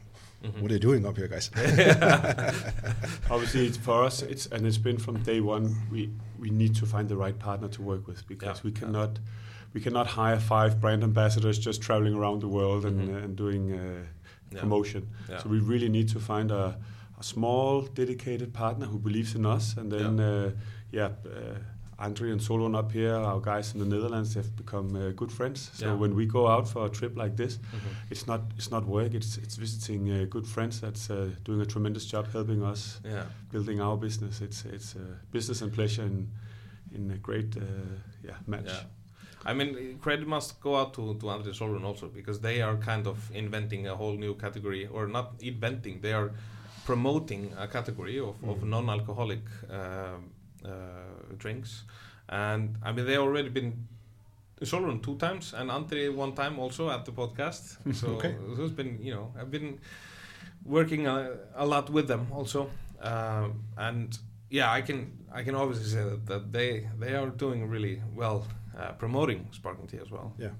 [0.44, 0.60] Mhm.
[0.62, 1.50] what are you doing up here, guys?
[3.30, 4.22] Obviously, it's for us.
[4.22, 5.74] It's and it's been from day one.
[5.90, 8.78] We we need to find the right partner to work with because Yeah, we yeah.
[8.80, 9.18] cannot
[9.74, 13.14] we cannot hire five brand ambassadors just traveling around the world and Mhm.
[13.14, 14.04] uh, and doing uh,
[14.52, 14.60] Yeah.
[14.60, 15.02] promotion.
[15.28, 15.40] Yeah.
[15.42, 16.76] So we really need to find a,
[17.18, 20.50] a small, dedicated partner who believes in us, and then uh,
[20.92, 21.58] yeah, uh,
[22.00, 25.70] Andre and Solon up here, our guys in the Netherlands, have become uh, good friends.
[25.74, 26.00] So Yeah.
[26.00, 27.90] when we go out for a trip like this, Mhm.
[28.10, 29.14] it's not it's not work.
[29.14, 33.24] It's it's visiting uh, good friends that's uh, doing a tremendous job helping us Yeah.
[33.52, 34.40] building our business.
[34.40, 35.00] It's it's uh,
[35.32, 36.28] business and pleasure in
[36.94, 37.62] in a great uh,
[38.24, 38.66] yeah match.
[38.72, 38.84] Yeah.
[39.46, 43.06] I mean, credit must go out to, to Andre Solon also because they are kind
[43.06, 46.30] of inventing a whole new category, or not inventing, they are
[46.84, 48.68] promoting a category of, of Mhm.
[48.68, 50.30] non-alcoholic um,
[50.64, 50.70] uh,
[51.38, 51.84] drinks.
[52.28, 53.86] And I mean, they already been
[54.62, 57.76] Solon two times and Andre one time also at the podcast.
[57.94, 58.34] So, Okay.
[58.56, 59.78] so it's been, you know, I've been
[60.64, 62.68] working a, a lot with them also.
[63.00, 64.18] Um, and
[64.50, 68.44] yeah, I can I can obviously say that, that they they are doing really well
[68.78, 70.32] uh, promoting sparkling tea as well.
[70.38, 70.50] Yeah.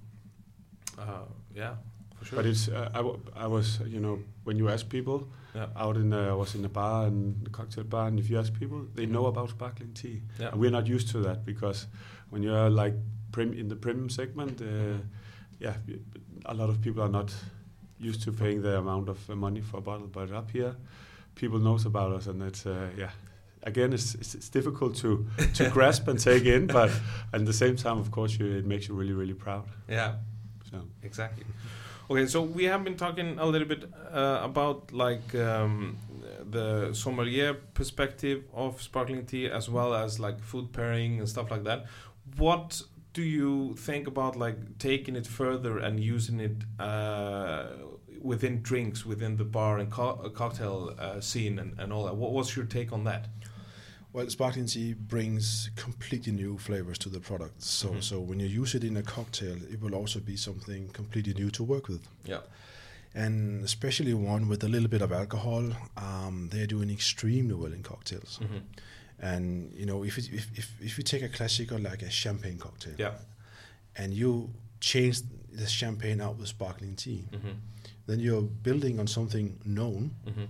[0.99, 1.75] Uh, yeah,
[2.17, 2.37] for sure.
[2.37, 5.67] But it's uh, I, w- I was you know when you ask people Yeah.
[5.77, 8.39] out in uh, I was in a bar and a cocktail bar and if you
[8.39, 10.51] ask people they know about sparkling tea yeah.
[10.53, 11.87] and we're not used to that because
[12.31, 12.95] when you're like
[13.33, 14.99] prim in the premium segment uh,
[15.61, 15.75] yeah
[16.47, 17.33] a lot of people are not
[17.99, 20.75] used to paying the amount of money for a bottle but up here
[21.35, 23.11] people knows about us and it's uh, yeah
[23.69, 26.91] again it's, it's, it's difficult to to grasp and take in but
[27.33, 30.15] at the same time of course you, it makes you really really proud yeah.
[30.71, 31.45] so Exactly.
[32.11, 35.99] Okay, so we have been talking a little bit uh, about like um,
[36.51, 41.65] the sommelier perspective of sparkling tea as well as like food pairing and stuff like
[41.65, 41.85] that.
[42.39, 42.81] What
[43.13, 47.67] do you think about like taking it further and using it uh,
[48.23, 52.17] within drinks, within the bar and co- cocktail uh, scene and, and all that?
[52.17, 53.27] What, what's your take on that?
[54.13, 57.63] Well, sparkling tea brings completely new flavors to the product.
[57.63, 58.03] So, Mhm.
[58.03, 61.51] so when you use it in a cocktail, it will also be something completely new
[61.51, 62.09] to work with.
[62.25, 62.41] Yeah.
[63.15, 67.83] And especially one with a little bit of alcohol, um, they're doing extremely well in
[67.83, 68.39] cocktails.
[68.43, 68.59] Mm-hmm.
[69.21, 72.11] And you know, if, it, if if if you take a classic or like a
[72.11, 73.15] champagne cocktail, Yeah.
[73.97, 74.51] and you
[74.81, 77.59] change the champagne out with sparkling tea, Mm-hmm.
[78.07, 80.45] then you're building on something known, Mm-hmm.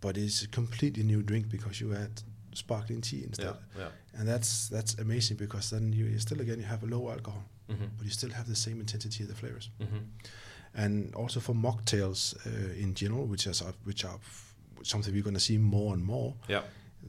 [0.00, 2.22] but it's a completely new drink because you add
[2.58, 3.56] sparkling tea instead.
[3.76, 3.82] Yeah.
[3.82, 4.20] Yeah.
[4.20, 7.44] and that's that's amazing because then you, you still again you have a low alcohol
[7.70, 7.84] Mm-hmm.
[7.96, 9.98] but you still have the same intensity of the flavors Mm-hmm.
[10.74, 15.22] and also for mocktails uh, in general which is uh, which are f- something we're
[15.30, 16.62] going to see more and more Yeah.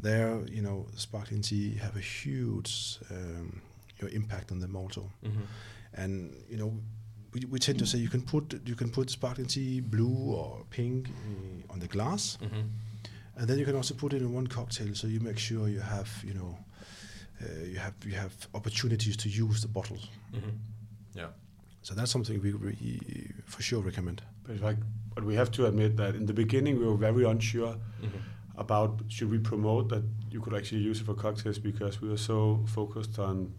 [0.03, 3.61] there, you know, sparkling tea have a huge um,
[3.97, 5.01] you know, impact on them also.
[5.23, 5.45] Mhm.
[5.93, 6.71] And you know,
[7.33, 10.65] we, we tend to say you can put you can put sparkling tea blue or
[10.69, 12.63] pink uh, on the glass, Mhm.
[13.39, 14.93] And then you can also put it in one cocktail.
[14.95, 16.57] So you make sure you have you know
[17.41, 20.07] uh, you have you have opportunities to use the bottles.
[20.33, 20.57] Mhm.
[21.15, 21.29] Yeah.
[21.81, 22.99] So that's something we, we
[23.45, 24.21] for sure recommend.
[24.43, 24.77] But it's like,
[25.15, 28.21] but we have to admit that in the beginning we were very unsure Mhm.
[28.57, 32.17] about should we promote that you could actually use it for cocktails because we were
[32.33, 33.53] so focused on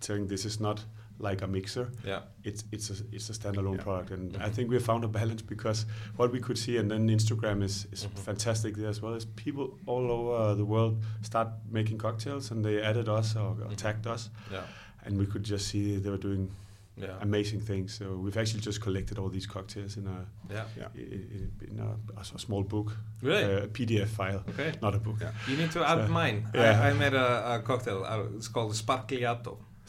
[0.00, 0.84] saying this is not
[1.20, 1.90] like a mixer.
[2.04, 2.20] Yeah.
[2.44, 3.82] It's it's a it's a standalone Yeah.
[3.82, 4.52] product, and I Mhm.
[4.54, 8.06] think we found a balance because what we could see, and then Instagram is is
[8.06, 8.18] Mhm.
[8.18, 9.14] fantastic there as well.
[9.14, 13.70] Is people all over the world start making cocktails, and they added us or, or
[13.70, 13.76] Mhm.
[13.76, 14.62] tagged us, Yeah.
[15.04, 16.50] and we could just see they were doing
[16.96, 17.16] Yeah.
[17.22, 17.94] amazing things.
[17.94, 20.64] So we've actually just collected all these cocktails in a Yeah.
[20.76, 20.88] Yeah.
[20.94, 23.44] in, in a, a small book, Really?
[23.64, 24.72] a PDF file, Okay.
[24.82, 25.16] not a book.
[25.20, 25.32] Yeah.
[25.48, 26.48] You need to add So- mine.
[26.54, 26.80] Yeah.
[26.82, 28.04] I, I made a, a cocktail.
[28.04, 28.74] Uh, it's called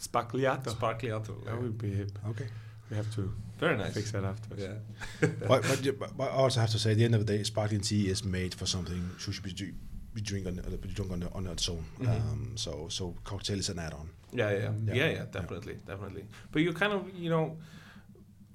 [0.01, 0.69] Sparkliato.
[0.73, 0.75] Sparkliato.
[0.75, 1.45] Sparkliato.
[1.45, 2.11] That would be hip.
[2.29, 2.47] Okay.
[2.89, 3.93] We have to Very nice.
[3.93, 4.49] fix that after.
[4.57, 4.73] Yeah.
[5.47, 7.37] but, but, you- but but I also have to say, at the end of the
[7.37, 9.73] day, sparkling tea is made for something which should be, dr-
[10.13, 11.85] be drink on, uh, be drunk on, on its own.
[11.99, 12.07] Mhm.
[12.09, 14.09] Um, so so cocktail is an add-on.
[14.33, 15.09] Yeah, yeah, yeah, Yeah.
[15.17, 16.25] yeah, definitely, definitely.
[16.51, 17.57] But you kind of, you know,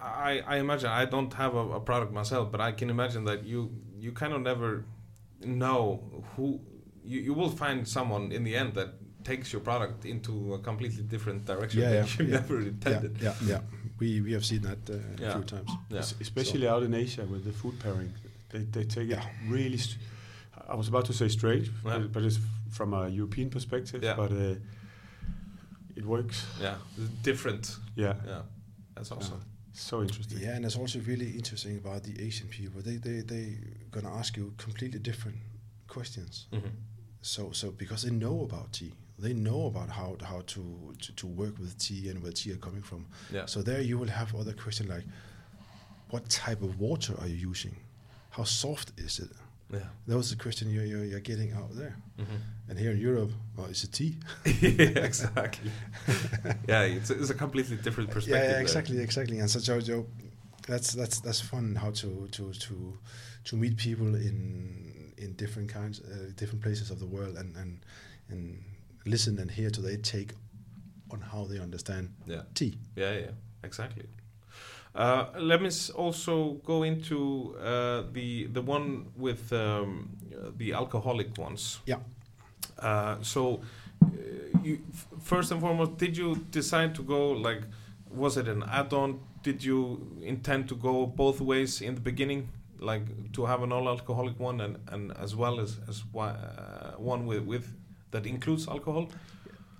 [0.01, 3.45] I I imagine I don't have a, a product myself, but I can imagine that
[3.45, 4.85] you you kind of never
[5.45, 6.61] know who
[7.05, 8.91] you, you will find someone in the end that
[9.27, 12.41] takes your product into a completely different direction Yeah, that yeah, you yeah.
[12.41, 13.13] never intended.
[13.23, 13.61] yeah, yeah.
[14.01, 15.29] We we have seen that uh, Yeah.
[15.29, 15.71] a few times.
[15.91, 16.01] Yeah.
[16.01, 18.13] Es- Especially out in Asia with the food pairing,
[18.49, 19.23] they, they take Yeah.
[19.27, 19.79] it really.
[19.79, 19.99] St-
[20.73, 21.99] I was about to say strange, Yeah.
[21.99, 22.39] but, but it's
[22.71, 24.01] from a European perspective.
[24.07, 24.17] Yeah.
[24.17, 24.55] But uh,
[25.97, 26.47] it works.
[26.61, 27.77] Yeah, it's different.
[27.97, 28.43] Yeah, Yeah,
[28.95, 29.41] that's awesome.
[29.73, 30.39] so interesting.
[30.43, 32.83] Yeah, and it's also really interesting about the Asian people.
[32.83, 33.59] They they they
[33.91, 35.39] gonna ask you completely different
[35.89, 36.47] questions.
[36.53, 36.71] Mhm.
[37.23, 41.27] So so because they know about tea, they know about how how to to, to
[41.27, 43.07] work with tea and where tea are coming from.
[43.33, 43.47] Yeah.
[43.47, 45.05] So there you will have other questions like,
[46.11, 47.77] what type of water are you using?
[48.31, 49.31] How soft is it?
[49.73, 49.81] Yeah.
[50.07, 51.97] That was the question you're, you're, you're getting out there.
[52.19, 52.39] Mhm.
[52.69, 54.17] And here in Europe, well, it's a tea.
[54.45, 55.73] yeah, exactly.
[56.69, 58.37] yeah, it's, it's a completely different perspective.
[58.37, 58.61] Yeah, yeah, there.
[58.61, 59.41] exactly, exactly.
[59.41, 60.07] And so, so
[60.69, 62.99] that's that's that's fun how to to to
[63.45, 67.81] to meet people in in different kinds, uh, different places of the world, and and
[68.29, 68.63] and
[69.07, 70.33] listen and hear to their take
[71.11, 72.43] on how they understand Yeah.
[72.55, 72.77] tea.
[72.97, 73.31] Yeah, yeah,
[73.63, 74.05] exactly.
[74.95, 80.09] Uh, let me also go into uh, the the one with um,
[80.59, 81.81] the alcoholic ones.
[81.87, 81.99] Yeah.
[82.79, 83.61] Uh, so,
[84.03, 84.09] uh,
[84.65, 87.63] you, f- first and foremost, did you decide to go like?
[88.11, 89.19] Was it an add-on?
[89.43, 92.49] Did you intend to go both ways in the beginning,
[92.81, 97.45] like to have an all-alcoholic one and, and as well as as uh, one with
[97.45, 97.67] with
[98.11, 99.09] that includes alcohol?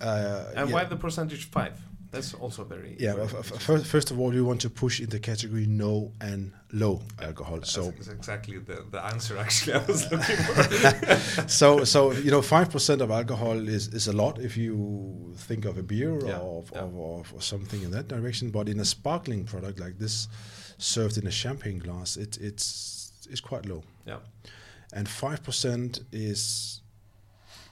[0.01, 0.75] Uh, And yeah.
[0.75, 1.73] why the percentage five?
[2.11, 4.69] That's also very Yeah, very well, f- f- first, first of all, we want to
[4.69, 7.57] push in the category no and low alcohol.
[7.57, 11.47] That's So, ex- exactly the, the answer actually I was looking for.
[11.61, 15.65] so, so you know, five percent of alcohol is, is a lot if you think
[15.65, 16.79] of a beer Yeah, or, yeah.
[16.79, 18.51] of, of, or something in that direction.
[18.51, 20.27] But in a sparkling product like this,
[20.77, 23.83] served in a champagne glass, it, it's it's quite low.
[24.05, 24.19] yeah.
[24.93, 26.81] and five percent is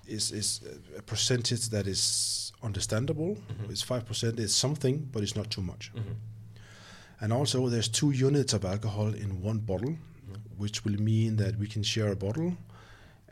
[0.07, 0.61] is is
[0.97, 3.35] a percentage that is understandable.
[3.35, 3.69] Mhm.
[3.71, 5.91] It's five percent It's something, but it's not too much.
[5.93, 6.15] Mhm.
[7.21, 10.39] And also, there's two units of alcohol in one bottle, Mhm.
[10.57, 12.57] which will mean that we can share a bottle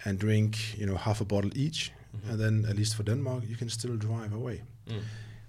[0.06, 2.30] and drink, you know, half a bottle each, Mhm.
[2.32, 4.62] and then at least for Denmark, you can still drive away.
[4.88, 5.02] Mm.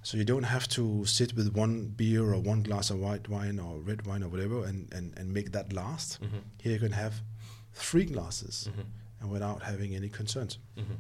[0.03, 3.59] So you don't have to sit with one beer or one glass of white wine
[3.59, 6.19] or red wine or whatever and, and, and make that last.
[6.21, 6.41] Mhm.
[6.63, 7.15] Here you can have
[7.73, 8.85] three glasses Mhm.
[9.21, 10.59] and without having any concerns.
[10.77, 10.97] Mhm.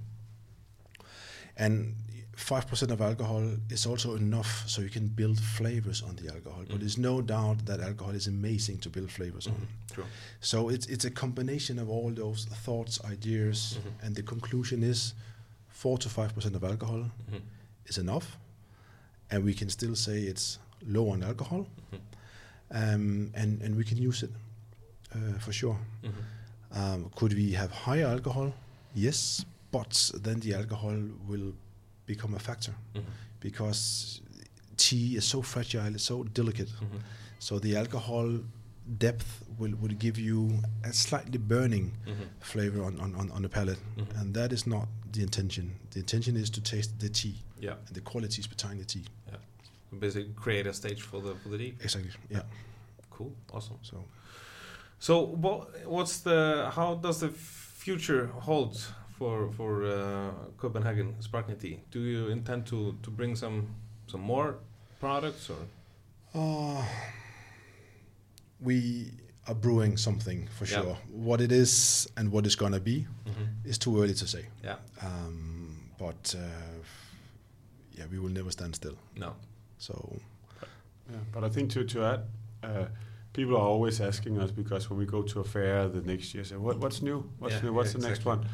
[1.57, 1.95] And
[2.37, 6.65] five percent of alcohol is also enough so you can build flavors on the alcohol.
[6.67, 6.81] But Mhm.
[6.81, 9.55] there's no doubt that alcohol is amazing to build flavors on.
[9.55, 9.95] Mhm.
[9.95, 10.05] True.
[10.41, 14.07] So it's it's a combination of all those thoughts, ideas, Mhm.
[14.07, 15.15] and the conclusion is
[15.69, 17.41] four to five percent of alcohol Mhm.
[17.87, 18.37] is enough,
[19.31, 22.01] and we can still say it's low on alcohol, Mhm.
[22.71, 24.31] um, and and we can use it
[25.15, 25.79] uh, for sure.
[26.03, 26.13] Mhm.
[26.73, 28.53] Um, could we have higher alcohol?
[28.95, 29.45] Yes,
[29.79, 30.97] but then the alcohol
[31.29, 31.53] will
[32.07, 33.03] become a factor Mhm.
[33.41, 34.21] because
[34.77, 36.69] tea is so fragile, it's so delicate.
[36.81, 37.01] Mhm.
[37.39, 38.29] So the alcohol
[38.99, 39.27] depth
[39.59, 40.39] will, will give you
[40.85, 42.27] a slightly burning Mhm.
[42.41, 44.21] flavor on, on, on, on the palate, Mhm.
[44.21, 45.67] and that is not the intention.
[45.91, 47.77] The intention is to taste the tea Yeah.
[47.87, 49.05] and the qualities behind the tea.
[49.31, 49.39] Yeah,
[49.99, 51.75] Basically, create a stage for the for the deep.
[51.85, 52.13] Exactly.
[52.31, 52.43] Yeah.
[53.11, 53.33] Cool.
[53.53, 53.79] Awesome.
[53.83, 53.97] So
[54.99, 55.15] So,
[55.45, 55.61] what
[55.95, 57.29] what's the how does the
[57.85, 58.75] future hold
[59.19, 61.81] for for uh, Copenhagen sparkling tea?
[61.91, 63.67] Do you intend to to bring some
[64.07, 64.55] some more
[65.01, 65.59] products or?
[66.35, 66.85] Uh,
[68.61, 69.11] we
[69.47, 70.83] are brewing something for Yeah.
[70.83, 70.97] sure.
[71.13, 73.07] What it is and what it's gonna be
[73.65, 74.47] is too early to say.
[74.65, 74.77] Yeah.
[75.03, 76.83] Um, but uh,
[77.99, 78.97] yeah, we will never stand still.
[79.17, 79.35] No.
[79.79, 79.95] So
[81.11, 82.21] Yeah, but I think to to add,
[82.63, 82.87] uh,
[83.33, 86.45] people are always asking us because when we go to a fair the next year,
[86.45, 88.47] say what what's new, what's Yeah, new, what's yeah, the next one,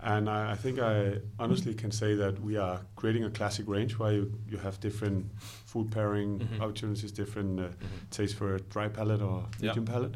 [0.00, 3.98] and I, I think I honestly can say that we are creating a classic range
[3.98, 5.26] where you, you have different
[5.66, 6.60] food pairing Mhm.
[6.60, 8.10] opportunities, different uh, Mhm.
[8.10, 9.68] taste for a dry palate or Yeah.
[9.68, 10.14] medium palate.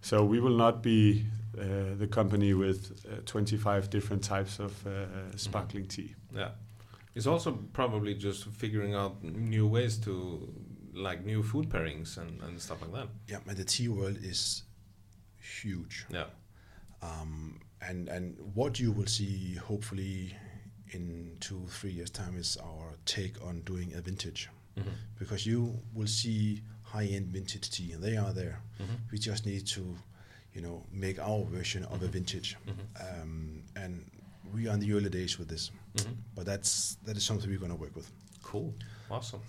[0.00, 1.26] So we will not be
[1.58, 6.14] uh, the company with uh, 25 different types of uh, sparkling tea.
[6.34, 6.52] Yeah.
[7.14, 10.48] It's also probably just figuring out new ways to
[10.94, 13.08] like new food pairings and, and stuff like that.
[13.28, 14.62] yeah, and the tea world is
[15.38, 16.06] huge.
[16.10, 16.26] Yeah.
[17.02, 20.36] Um, and and what you will see hopefully
[20.92, 24.92] in two three years time is our take on doing a vintage Mhm.
[25.18, 28.60] because you will see high end vintage tea and they are there.
[28.78, 28.96] Mhm.
[29.12, 29.96] We just need to,
[30.54, 32.56] you know, make our version of a vintage.
[32.66, 33.22] Mhm.
[33.22, 34.10] Um, and
[34.52, 36.16] we are in the early days with this, Mhm.
[36.34, 38.10] but that's that is something we're going to work with.
[38.42, 38.74] Cool.
[39.10, 39.40] Awesome.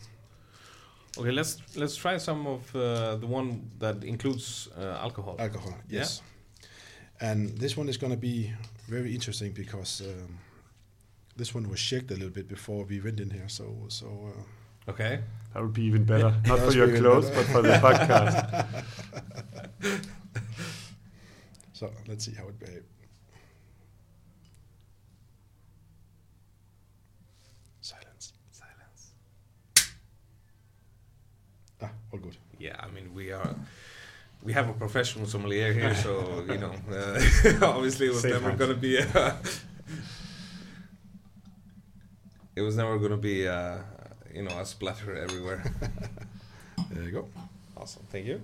[1.18, 5.36] Okay, let's let's try some of uh, the one that includes uh, alcohol.
[5.40, 6.06] Alcohol, Yeah.
[7.22, 7.30] Yes.
[7.30, 8.52] And this one is going to be
[8.88, 10.38] very interesting because um,
[11.38, 13.48] this one was shaken a little bit before we went in here.
[13.48, 14.42] So so uh,
[14.88, 15.20] Okay.
[15.54, 16.34] That would be even better.
[16.46, 18.66] Not for your clothes, but for the podcast.
[21.74, 22.86] so let's see how it behaves.
[27.82, 28.34] Silence.
[28.52, 29.12] Silence.
[31.82, 32.38] Ah, all good.
[32.60, 33.56] Yeah, I mean we are.
[34.44, 37.22] We have a professional sommelier here, so you know, uh,
[37.66, 38.60] obviously it was Safe never hands.
[38.60, 38.98] going to be.
[38.98, 39.06] A
[42.56, 43.78] it was never going to be, uh,
[44.34, 45.64] you know, a splatter everywhere.
[46.90, 47.28] There you go.
[47.78, 48.42] awesome, thank you.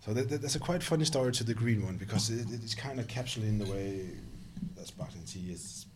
[0.00, 2.74] So that, that, that's a quite funny story to the green one because it, it's
[2.74, 4.08] kind of capturing the way
[4.76, 5.86] that sparkling tea is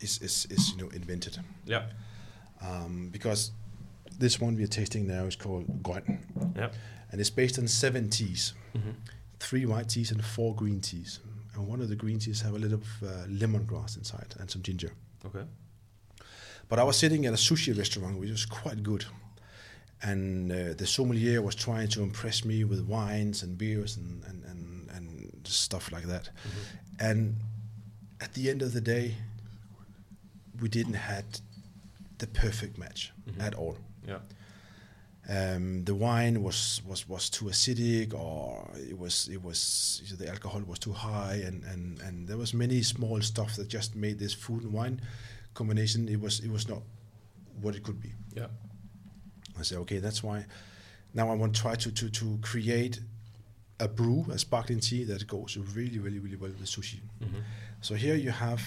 [0.00, 1.38] is, is, is you know invented.
[1.66, 1.86] Yeah.
[2.62, 3.50] Um, because
[4.18, 6.18] this one we are tasting now is called Grøn,
[6.56, 6.70] Yeah.
[7.10, 8.90] and it's based on seven teas, hmm
[9.38, 11.20] three white teas and four green teas.
[11.54, 14.62] And one of the green teas have a little of uh, lemongrass inside and some
[14.62, 14.90] ginger.
[15.26, 15.44] Okay.
[16.70, 19.04] But I was sitting at a sushi restaurant which was quite good.
[20.02, 24.42] And uh, the sommelier was trying to impress me with wines and beers and, and,
[24.44, 26.30] and, and stuff like that.
[26.98, 27.36] And
[28.22, 29.14] at the end of the day,
[30.60, 31.24] we didn't had
[32.18, 33.42] the perfect match Mhm.
[33.42, 33.76] at all.
[34.06, 34.18] Yeah.
[35.28, 40.62] Um, the wine was, was, was too acidic, or it was it was the alcohol
[40.64, 44.32] was too high, and, and, and there was many small stuff that just made this
[44.32, 45.00] food and wine
[45.54, 46.08] combination.
[46.08, 46.82] It was it was not
[47.60, 48.12] what it could be.
[48.34, 48.46] Yeah.
[49.58, 50.46] I said, okay, that's why.
[51.12, 53.00] Now I want to try to to to create
[53.80, 57.00] a brew, a sparkling tea that goes really really really well with sushi.
[57.20, 57.40] hmm
[57.80, 58.62] So here you have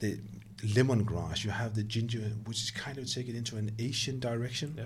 [0.00, 0.18] the
[0.62, 4.74] lemongrass, you have the ginger, which is kind of taken into an Asian direction.
[4.76, 4.84] Yeah.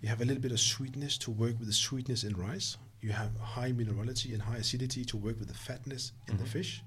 [0.00, 2.76] You have a little bit of sweetness to work with the sweetness in rice.
[3.02, 6.48] You have high minerality and high acidity to work with the fatness in the Mhm.
[6.48, 6.82] fish.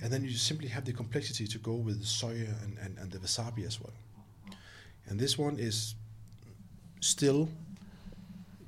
[0.00, 3.10] And then you simply have the complexity to go with the soya and, and, and
[3.12, 3.92] the wasabi as well.
[5.06, 5.94] And this one is
[7.00, 7.48] still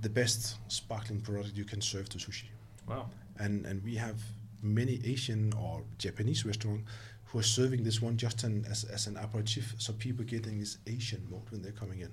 [0.01, 2.47] the best sparkling product you can serve to sushi
[2.88, 3.09] Wow.
[3.38, 4.16] and and we have
[4.62, 6.90] many Asian or Japanese restaurants
[7.33, 10.76] who are serving this one just an, as as an aperitif, so people getting this
[10.87, 12.11] Asian mode when they're coming in,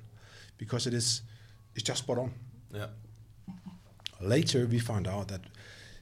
[0.57, 1.21] because it is
[1.75, 2.31] it's just spot on.
[2.73, 2.87] Yeah.
[4.21, 5.41] Later, we found out that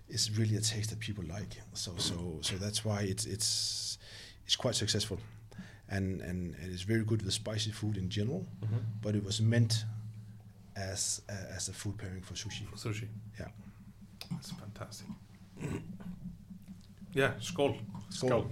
[0.08, 3.98] it's really a taste that people like, so so so that's why it's it's
[4.46, 5.18] it's quite successful,
[5.90, 9.40] and and it is very good with spicy food in general, hmm but it was
[9.42, 9.86] meant
[10.76, 12.66] as a, as a food pairing for sushi.
[12.76, 13.08] Sushi.
[13.40, 13.48] Yeah.
[14.32, 15.08] That's fantastic.
[17.14, 17.80] yeah, skål.
[18.10, 18.30] Skål.
[18.30, 18.46] Skål.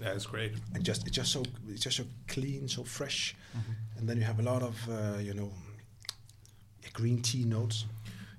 [0.00, 0.52] Yeah, it's great.
[0.74, 3.98] and just it's just so it's just so clean, so fresh, Mm-hmm.
[3.98, 5.50] and then you have a lot of uh, you know
[6.92, 7.84] green tea notes.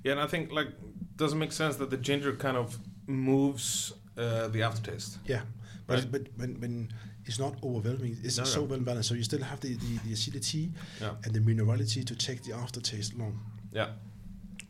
[0.04, 0.70] Yeah, and I think like
[1.18, 5.18] doesn't make sense that the ginger kind of moves uh, the aftertaste.
[5.26, 5.42] Yeah,
[5.88, 6.12] but Right.
[6.12, 6.94] but when when
[7.26, 8.66] it's not overwhelming, it's No, so no.
[8.68, 9.10] well balanced.
[9.10, 11.12] So you still have the, the, the acidity Yeah.
[11.24, 13.40] and the minerality to take the aftertaste long,
[13.74, 13.90] Yeah.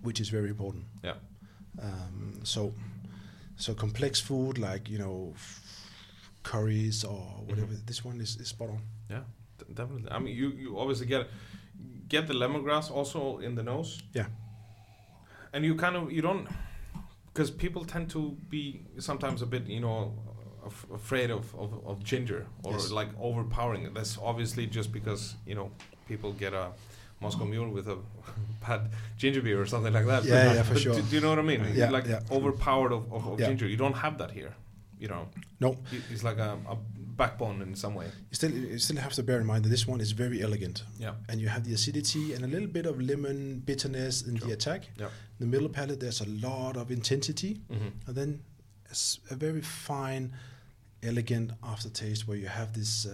[0.01, 0.85] Which is very important.
[1.03, 1.15] Yeah.
[1.81, 2.73] Um, so
[3.55, 5.89] so complex food like you know f-
[6.43, 7.73] curries or whatever.
[7.73, 7.85] Mhm.
[7.85, 8.81] This one is, is spot on.
[9.09, 9.23] Yeah,
[9.57, 10.11] d- definitely.
[10.11, 11.27] I mean, you, you obviously get
[12.07, 14.01] get the lemongrass also in the nose.
[14.13, 14.27] Yeah.
[15.53, 16.47] And you kind of you don't
[17.33, 20.13] because people tend to be sometimes a bit you know
[20.65, 22.91] af- afraid of, of, of ginger or Yes.
[22.91, 23.93] like overpowering.
[23.93, 25.71] That's obviously just because you know
[26.07, 26.71] people get a
[27.21, 27.97] Moscow Mule with a
[28.67, 28.81] bad
[29.17, 30.23] ginger beer or something like that.
[30.23, 30.95] Yeah, But- yeah, for sure.
[30.95, 31.65] Do, do you know what I mean?
[31.75, 32.19] Yeah, like yeah.
[32.31, 33.47] overpowered of, of, of Yeah.
[33.47, 33.67] ginger.
[33.67, 34.53] You don't have that here.
[34.99, 35.27] You know,
[35.59, 35.77] No,
[36.11, 36.75] it's like a, a
[37.17, 38.05] backbone in some way.
[38.29, 40.83] you still you still have to bear in mind that this one is very elegant,
[40.99, 41.13] Yeah.
[41.27, 44.81] and you have the acidity and a little bit of lemon bitterness in the attack.
[44.99, 45.07] Yeah.
[45.39, 48.41] The middle palate, there's a lot of intensity, hmm and then
[49.31, 50.33] a very fine,
[51.01, 53.11] elegant aftertaste where you have this uh,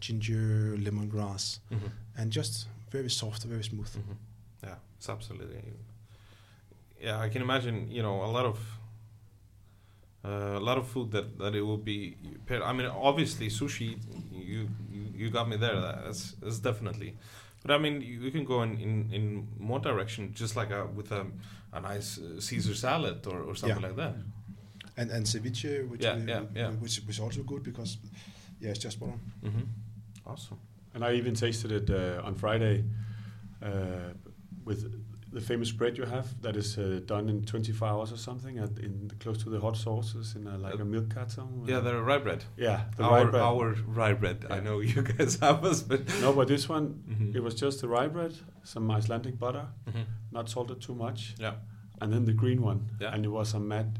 [0.00, 3.92] ginger lemongrass, hmm and just very soft, very smooth.
[3.94, 4.12] hmm
[4.62, 5.62] Yeah, it's absolutely.
[7.00, 7.90] Yeah, I can imagine.
[7.90, 8.58] You know, a lot of
[10.24, 12.16] uh, a lot of food that, that it will be.
[12.46, 13.98] paired- I mean, obviously sushi.
[14.32, 15.80] You you, you got me there.
[15.80, 17.14] That's that's definitely.
[17.62, 20.86] But I mean, you, you can go in, in, in more direction, just like a,
[20.86, 21.26] with a,
[21.72, 23.88] a nice uh, Caesar salad or, or something Yeah.
[23.88, 24.14] like that.
[24.96, 26.70] And and ceviche, which Yeah, we- yeah, yeah.
[26.82, 27.98] which was also good because
[28.60, 29.20] yeah, it's just spot on.
[29.44, 29.64] Mm-hmm.
[30.26, 30.58] Awesome.
[30.94, 32.84] And I even tasted it uh, on Friday
[33.62, 34.12] uh,
[34.64, 34.92] with
[35.30, 38.78] the famous bread you have that is uh, done in 24 hours or something at,
[38.78, 41.64] in close to the hot sauces in a, like a milk carton.
[41.66, 42.44] Yeah, the rye bread.
[42.56, 43.42] yeah, the our rye bread.
[43.42, 44.46] our rye bread.
[44.50, 47.34] I know you guys have us, but No, but this one Mhm.
[47.36, 48.34] it was just the rye bread,
[48.64, 50.04] some Icelandic butter, Mhm.
[50.32, 51.54] not salted too much, yeah,
[52.00, 53.12] and then the green one, Yeah.
[53.14, 53.98] and it was a mad,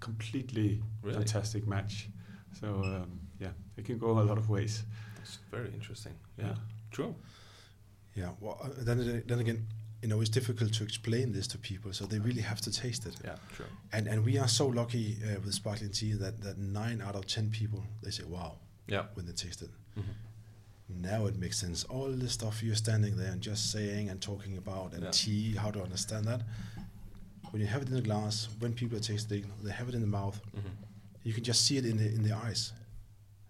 [0.00, 1.16] completely Really?
[1.16, 2.08] fantastic match.
[2.60, 4.84] So um, yeah, it can go a lot of ways.
[5.28, 6.14] It's very interesting.
[6.38, 6.54] Yeah, Yeah.
[6.90, 7.14] true.
[8.14, 8.30] Yeah.
[8.40, 9.66] Well, uh, then then again,
[10.02, 13.06] you know, it's difficult to explain this to people, so they really have to taste
[13.06, 13.16] it.
[13.24, 13.66] Yeah, true.
[13.92, 17.24] And and we are so lucky uh, with sparkling tea that that nine out of
[17.26, 18.52] ten people they say wow
[18.86, 19.04] Yeah.
[19.14, 19.70] when they taste it.
[19.96, 20.14] Mhm.
[20.88, 21.84] Now it makes sense.
[21.84, 25.10] All the stuff you're standing there and just saying and talking about and Yeah.
[25.12, 26.40] tea, how to understand that.
[27.50, 30.00] When you have it in a glass, when people are tasting, they have it in
[30.00, 30.40] the mouth.
[30.56, 30.72] Mhm.
[31.24, 32.72] You can just see it in the in the eyes.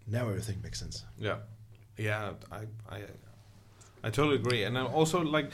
[0.06, 1.04] Now everything makes sense.
[1.18, 1.38] Yeah,
[1.98, 2.32] yeah.
[2.52, 3.02] I I
[4.04, 5.50] I totally agree, and I also like,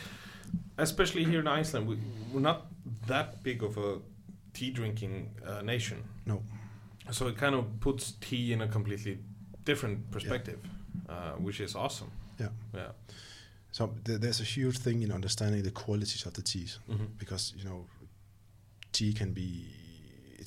[0.78, 1.96] especially here in Iceland, we,
[2.32, 2.66] we're not
[3.06, 3.98] that big of a
[4.52, 6.02] tea drinking uh, nation.
[6.26, 6.42] No.
[7.10, 9.18] So it kind of puts tea in a completely
[9.64, 10.58] different perspective,
[11.08, 12.10] uh, which is awesome.
[12.38, 12.48] Yeah.
[12.74, 12.92] Yeah.
[13.72, 16.78] So th- there's a huge thing in understanding the qualities of the teas.
[16.86, 17.86] hmm because you know
[18.92, 19.66] tea can be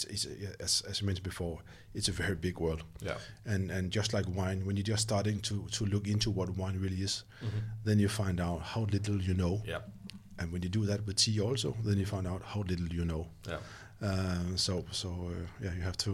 [0.06, 1.60] it's, it's as, as I mentioned before
[1.94, 3.18] it's a very big world Yeah.
[3.46, 6.80] and and just like wine when you're just starting to to look into what wine
[6.80, 9.82] really is hmm then you find out how little you know Yeah.
[10.40, 13.06] and when you do that with tea also then you find out how little you
[13.06, 13.60] know Yeah.
[14.02, 16.12] um, so so uh, yeah you have to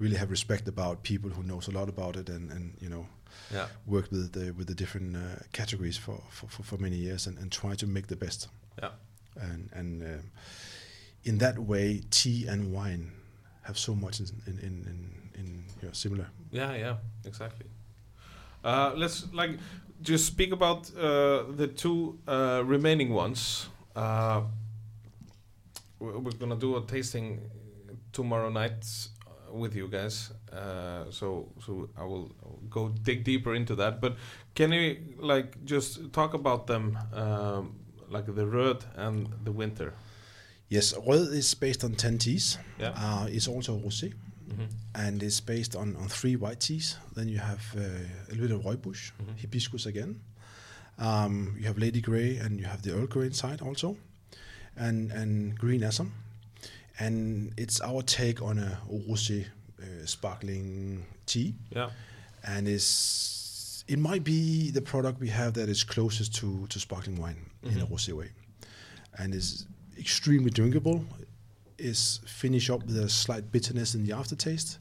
[0.00, 3.06] really have respect about people who knows a lot about it and and you know
[3.52, 3.66] Yeah.
[3.86, 5.20] worked with the with the different uh,
[5.52, 8.48] categories for, for, for, for many years and, and try to make the best
[8.82, 8.90] Yeah.
[9.36, 10.30] and and um,
[11.24, 13.12] in that way, tea and wine
[13.62, 16.28] have so much in in in, in, you know, similar.
[16.50, 17.66] Yeah, yeah, exactly.
[18.62, 19.58] Uh, let's like
[20.00, 23.68] just speak about uh, the two uh, remaining ones.
[23.96, 24.42] Uh,
[25.98, 27.40] we're we're gonna do a tasting
[28.12, 28.84] tomorrow night
[29.26, 30.32] uh, with you guys.
[30.52, 32.30] Uh, so so I will
[32.70, 34.00] go dig deeper into that.
[34.00, 34.16] But
[34.54, 37.74] can you like just talk about them, um,
[38.10, 39.94] like the red and the Winter?
[40.74, 42.58] Yes, Rød is based on ten teas.
[42.80, 42.92] Yeah.
[42.96, 44.12] Uh, it's also rosé,
[44.56, 44.66] hmm
[44.96, 46.98] and it's based on, on three white teas.
[47.16, 47.80] Then you have uh,
[48.28, 49.36] a little bit of rooibos, Mhm.
[49.40, 50.20] hibiscus again.
[50.98, 53.96] Um, you have Lady Grey, and you have the Earl Grey inside also,
[54.76, 56.12] and and Green Assam.
[56.98, 59.46] And it's our take on a rosé
[59.82, 61.54] uh, sparkling tea.
[61.76, 61.90] Yeah.
[62.46, 67.20] and is it might be the product we have that is closest to, to sparkling
[67.20, 67.90] wine in a Mhm.
[67.90, 68.30] rosé way,
[69.18, 69.66] and is
[69.98, 71.04] extremely drinkable.
[71.76, 74.78] Is finish up with a slight bitterness in the aftertaste,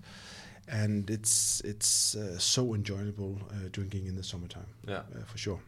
[0.68, 4.98] and it's it's uh, so enjoyable uh, drinking in the summertime Yeah.
[5.16, 5.60] uh, for sure.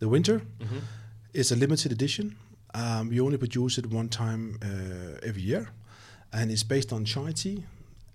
[0.00, 0.78] The winter hmm
[1.34, 2.36] is a limited edition.
[2.74, 5.68] Um, we only produce it one time uh, every year,
[6.32, 7.64] and it's based on chai tea,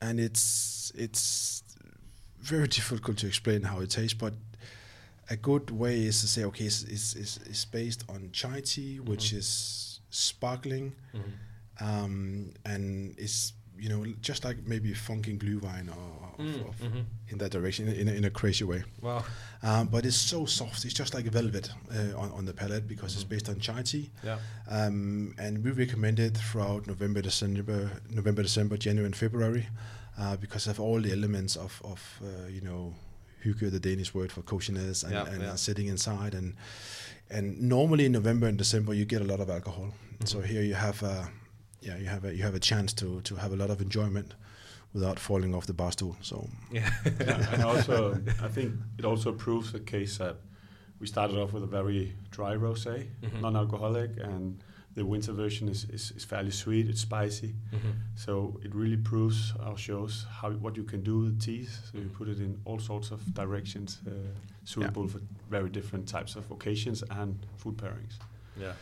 [0.01, 1.63] and it's it's
[2.41, 4.17] very difficult to explain how it tastes.
[4.19, 4.33] But
[5.29, 8.99] a good way is to say, okay, it's, it's, it's, it's based on chai tea,
[8.99, 9.37] which Mhm.
[9.37, 11.21] is sparkling, hmm
[11.81, 16.79] um, and it's you know just like maybe funking blue wine or, or Mm, of-
[16.81, 17.05] mhm.
[17.29, 18.83] in that direction in a, in a crazy way.
[19.01, 19.23] Wow.
[19.61, 20.83] Um, but it's so soft.
[20.85, 23.29] It's just like velvet uh, on, on the palate because it's Mhm.
[23.29, 24.09] based on chai tea.
[24.23, 24.39] Yeah.
[24.67, 29.67] Um, and we recommend it throughout November, December, November, December, January, and February,
[30.17, 32.93] uh, because of all the elements of, of uh, you know
[33.43, 35.51] hygge, the Danish word for coziness, and, Yeah, and yeah.
[35.51, 36.33] uh, sitting inside.
[36.35, 36.55] And
[37.29, 39.85] and normally in November and December you get a lot of alcohol.
[39.93, 40.25] Mm-hmm.
[40.25, 41.29] So here you have a
[41.81, 44.33] yeah you have a, you have a chance to to have a lot of enjoyment
[44.93, 46.15] without falling off the bar stool.
[46.21, 46.89] So Yeah.
[47.19, 50.35] Yeah, and also, I think it also proves the case that
[50.99, 53.41] we started off with a very dry rosé, Mhm.
[53.41, 54.63] non-alcoholic, and
[54.95, 56.87] the winter version is, is, is fairly sweet.
[56.87, 57.93] It's spicy, Mhm.
[58.15, 61.79] so it really proves our shows how what you can do with teas.
[61.91, 64.11] So you put it in all sorts of directions, uh,
[64.65, 65.19] suitable for
[65.49, 68.17] very different types of occasions and food pairings.
[68.59, 68.73] Yeah.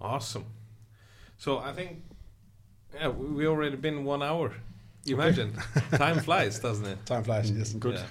[0.00, 0.44] Awesome.
[1.38, 2.02] So I think,
[2.94, 4.52] yeah, we we already been one hour.
[5.06, 5.52] Imagine,
[5.96, 7.06] time flies, doesn't it?
[7.06, 7.50] time flies.
[7.50, 7.72] Yes.
[7.74, 8.06] Good Yeah.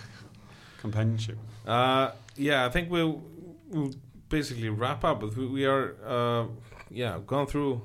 [0.81, 1.37] companionship.
[1.65, 3.21] Uh, yeah, I think we'll,
[3.69, 3.93] we'll
[4.29, 5.23] basically wrap up.
[5.35, 6.45] We, we are, uh,
[6.89, 7.81] yeah, gone through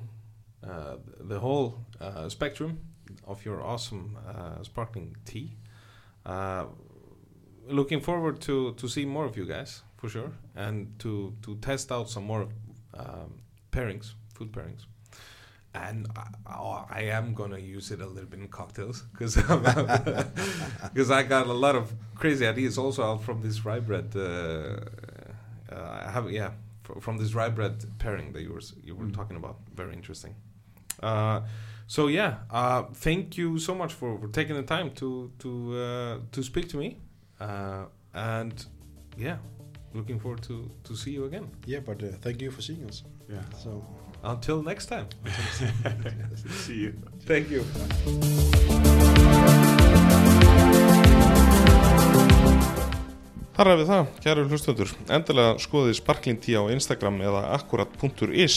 [0.67, 2.81] uh, the whole uh, spectrum
[3.27, 5.57] of your awesome uh, sparkling tea.
[6.25, 6.67] Uh,
[7.67, 11.91] looking forward to to see more of you guys for sure, and to to test
[11.91, 12.49] out some more
[12.95, 13.41] um,
[13.71, 14.87] pairings, food pairings.
[15.75, 21.11] And I, oh, I am gonna use it a little bit in cocktails because because
[21.19, 24.15] I got a lot of crazy ideas also out from this rye bread.
[25.73, 26.51] Uh, I have yeah
[26.83, 29.15] fr- from this rye bread pairing that you were you were Mm.
[29.15, 29.57] talking about.
[29.77, 30.35] Very interesting.
[31.03, 31.41] Uh,
[31.87, 36.19] so yeah, uh, thank you so much for, for taking the time to to uh,
[36.33, 36.97] to speak to me,
[37.41, 38.67] uh, and
[39.19, 39.37] yeah,
[39.95, 41.49] looking forward to to see you again.
[41.67, 43.03] Yeah, but uh, thank you for seeing us.
[43.29, 43.43] Yeah.
[43.63, 43.83] So.
[44.25, 45.07] Until next time.
[46.65, 46.93] See you.
[47.27, 47.65] Thank you.
[53.53, 54.91] Þar er við það, kæru hlustundur.
[55.13, 58.55] Endilega skoðið Sparkling Tea á Instagram eða akkurat.is.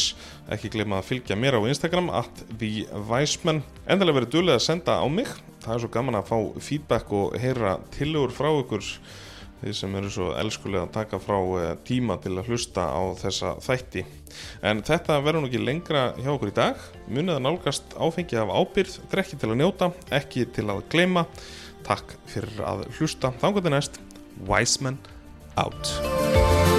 [0.56, 3.60] Ekki gleyma að fylgja mér á Instagram at theweisman.
[3.92, 5.28] Endilega verið duðlega að senda á mig.
[5.66, 8.88] Það er svo gaman að fá feedback og heyra tillögur frá ykkur
[9.66, 13.54] þið sem eru svo elskulega að taka frá eh, tíma til að hlusta á þessa
[13.68, 14.08] þætti.
[14.64, 16.90] En þetta verður nú ekki lengra hjá okkur í dag.
[17.12, 21.28] Munið að nálgast áfengi af ábyrð, drekki til að njóta, ekki til að gleyma.
[21.84, 23.36] Takk fyrir að hlusta.
[23.42, 24.06] Þannig að næst,
[24.44, 24.98] Weisman
[25.58, 26.75] out.